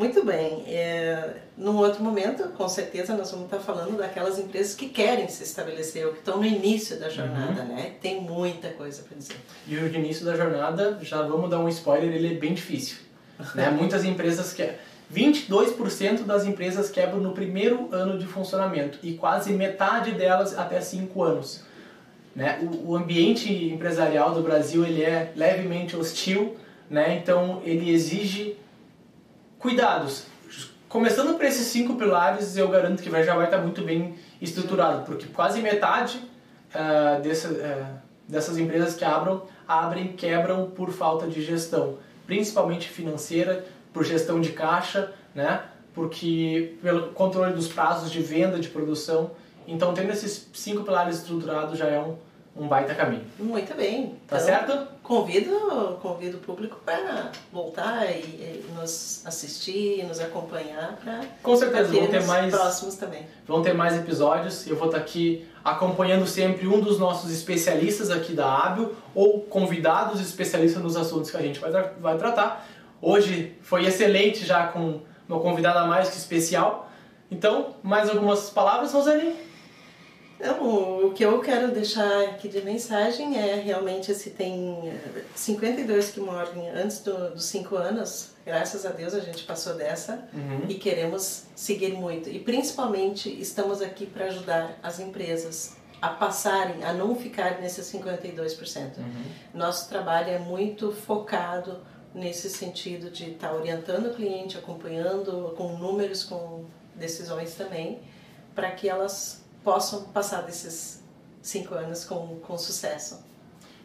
Muito 0.02 0.24
bem. 0.24 0.64
É, 0.66 1.34
num 1.56 1.76
outro 1.76 2.02
momento, 2.02 2.48
com 2.56 2.68
certeza, 2.68 3.16
nós 3.16 3.30
vamos 3.30 3.44
estar 3.44 3.60
falando 3.60 3.96
daquelas 3.96 4.36
empresas 4.36 4.74
que 4.74 4.88
querem 4.88 5.28
se 5.28 5.44
estabelecer, 5.44 6.04
ou 6.04 6.12
que 6.12 6.18
estão 6.18 6.38
no 6.38 6.44
início 6.44 6.98
da 6.98 7.08
jornada, 7.08 7.62
uhum. 7.62 7.68
né? 7.68 7.92
Tem 8.00 8.20
muita 8.20 8.70
coisa 8.70 9.04
para 9.04 9.16
dizer. 9.16 9.36
E 9.64 9.76
o 9.76 9.86
início 9.94 10.24
da 10.24 10.34
jornada, 10.34 10.98
já 11.02 11.22
vamos 11.22 11.48
dar 11.48 11.60
um 11.60 11.68
spoiler, 11.68 12.12
ele 12.12 12.34
é 12.34 12.38
bem 12.38 12.52
difícil. 12.52 12.96
Né? 13.56 13.70
Muitas 13.70 14.04
empresas 14.04 14.52
que 14.52 14.68
22% 15.12 16.22
das 16.24 16.44
empresas 16.44 16.90
quebram 16.90 17.18
no 17.18 17.32
primeiro 17.32 17.88
ano 17.90 18.16
de 18.16 18.26
funcionamento 18.26 18.98
e 19.02 19.14
quase 19.14 19.52
metade 19.52 20.12
delas 20.12 20.56
até 20.56 20.80
5 20.80 21.22
anos. 21.22 21.64
Né? 22.36 22.60
O, 22.62 22.90
o, 22.90 22.96
ambiente 22.96 23.52
empresarial 23.52 24.32
do 24.32 24.42
Brasil 24.42 24.84
ele 24.84 25.02
é 25.02 25.32
levemente 25.34 25.96
hostil, 25.96 26.56
né? 26.88 27.18
então 27.20 27.60
ele 27.64 27.90
exige 27.90 28.56
cuidados. 29.62 30.24
Começando 30.88 31.36
por 31.36 31.46
esses 31.46 31.68
cinco 31.68 31.94
pilares, 31.94 32.56
eu 32.56 32.68
garanto 32.68 33.02
que 33.02 33.08
já 33.22 33.34
vai 33.34 33.44
estar 33.46 33.58
muito 33.58 33.80
bem 33.82 34.16
estruturado, 34.42 35.06
porque 35.06 35.26
quase 35.26 35.62
metade 35.62 36.18
uh, 36.74 37.20
uh, 37.20 37.98
dessas 38.28 38.58
empresas 38.58 38.94
que 38.94 39.04
abram, 39.04 39.42
abrem, 39.66 40.08
quebram 40.08 40.68
por 40.68 40.90
falta 40.90 41.26
de 41.28 41.40
gestão 41.40 41.96
principalmente 42.26 42.88
financeira, 42.88 43.64
por 43.92 44.04
gestão 44.04 44.40
de 44.40 44.52
caixa, 44.52 45.12
né? 45.34 45.62
porque 45.94 46.76
pelo 46.82 47.08
controle 47.12 47.52
dos 47.52 47.68
prazos 47.68 48.10
de 48.10 48.22
venda, 48.22 48.58
de 48.58 48.68
produção. 48.68 49.32
Então, 49.66 49.92
tendo 49.92 50.10
esses 50.10 50.48
cinco 50.52 50.82
pilares 50.82 51.18
estruturados 51.18 51.78
já 51.78 51.86
é 51.86 52.00
um, 52.00 52.16
um 52.54 52.68
baita 52.68 52.94
caminho. 52.94 53.24
Muito 53.38 53.74
bem. 53.74 54.18
Tá 54.26 54.36
então, 54.36 54.40
certo? 54.40 54.86
Convido, 55.02 55.98
convido 56.02 56.36
o 56.36 56.40
público 56.40 56.78
para 56.84 57.32
voltar 57.52 58.06
e, 58.10 58.20
e, 58.20 58.64
nos 58.74 59.22
assistir 59.24 60.04
nos 60.04 60.20
acompanhar 60.20 60.98
para 61.02 61.20
Com 61.42 61.56
certeza, 61.56 61.92
vão 61.92 62.06
ter 62.06 62.24
mais 62.24 62.54
próximos 62.54 62.96
também. 62.96 63.26
Vão 63.46 63.62
ter 63.62 63.72
mais 63.72 63.96
episódios. 63.96 64.66
Eu 64.66 64.76
vou 64.76 64.86
estar 64.86 64.98
aqui 64.98 65.46
acompanhando 65.64 66.26
sempre 66.26 66.66
um 66.66 66.80
dos 66.80 66.98
nossos 66.98 67.30
especialistas 67.30 68.10
aqui 68.10 68.34
da 68.34 68.46
Hábil 68.46 68.94
ou 69.14 69.40
convidados 69.40 70.20
especialistas 70.20 70.82
nos 70.82 70.96
assuntos 70.96 71.30
que 71.30 71.36
a 71.36 71.42
gente 71.42 71.58
vai, 71.58 71.70
vai 71.70 72.18
tratar. 72.18 72.66
Hoje 73.00 73.56
foi 73.62 73.86
excelente 73.86 74.44
já 74.44 74.66
com 74.66 75.00
uma 75.28 75.40
convidada 75.40 75.86
mais 75.86 76.10
que 76.10 76.16
especial. 76.16 76.90
Então, 77.30 77.76
mais 77.82 78.10
algumas 78.10 78.50
palavras, 78.50 78.92
Rosane? 78.92 79.34
Não, 80.42 81.06
o 81.06 81.12
que 81.12 81.24
eu 81.24 81.40
quero 81.40 81.70
deixar 81.70 82.24
aqui 82.24 82.48
de 82.48 82.60
mensagem 82.62 83.38
é 83.38 83.54
realmente 83.54 84.12
se 84.12 84.30
tem 84.30 84.92
52 85.36 86.10
que 86.10 86.20
morrem 86.20 86.68
antes 86.70 87.00
do, 87.00 87.30
dos 87.30 87.44
5 87.44 87.76
anos, 87.76 88.30
graças 88.44 88.84
a 88.84 88.90
Deus 88.90 89.14
a 89.14 89.20
gente 89.20 89.44
passou 89.44 89.74
dessa 89.74 90.28
uhum. 90.34 90.66
e 90.68 90.74
queremos 90.74 91.44
seguir 91.54 91.92
muito. 91.92 92.28
E 92.28 92.40
principalmente 92.40 93.28
estamos 93.40 93.80
aqui 93.80 94.04
para 94.04 94.26
ajudar 94.26 94.76
as 94.82 94.98
empresas 94.98 95.76
a 96.00 96.08
passarem, 96.08 96.82
a 96.82 96.92
não 96.92 97.14
ficar 97.14 97.60
nesses 97.60 97.86
52%. 97.92 98.98
Uhum. 98.98 99.04
Nosso 99.54 99.88
trabalho 99.88 100.30
é 100.30 100.38
muito 100.40 100.90
focado 100.90 101.78
nesse 102.12 102.50
sentido 102.50 103.10
de 103.10 103.30
estar 103.30 103.50
tá 103.50 103.54
orientando 103.54 104.06
o 104.06 104.14
cliente, 104.14 104.58
acompanhando 104.58 105.54
com 105.56 105.78
números, 105.78 106.24
com 106.24 106.64
decisões 106.96 107.54
também, 107.54 108.00
para 108.54 108.72
que 108.72 108.88
elas 108.88 109.41
possam 109.64 110.04
passar 110.04 110.42
desses 110.42 111.02
cinco 111.40 111.74
anos 111.74 112.04
com, 112.04 112.38
com 112.40 112.56
sucesso. 112.58 113.18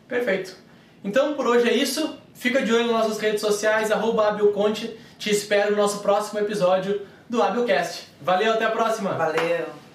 Perfeito. 0.07 0.55
Então 1.03 1.33
por 1.33 1.47
hoje 1.47 1.69
é 1.69 1.73
isso. 1.73 2.17
Fica 2.33 2.61
de 2.61 2.71
olho 2.71 2.91
nas 2.91 3.07
nossas 3.07 3.19
redes 3.19 3.41
sociais, 3.41 3.91
arroba 3.91 4.27
Abilconte. 4.27 4.97
Te 5.17 5.31
espero 5.31 5.71
no 5.71 5.77
nosso 5.77 5.99
próximo 5.99 6.39
episódio 6.39 7.05
do 7.29 7.41
Abilcast. 7.41 8.07
Valeu, 8.21 8.53
até 8.53 8.65
a 8.65 8.71
próxima! 8.71 9.13
Valeu! 9.13 9.86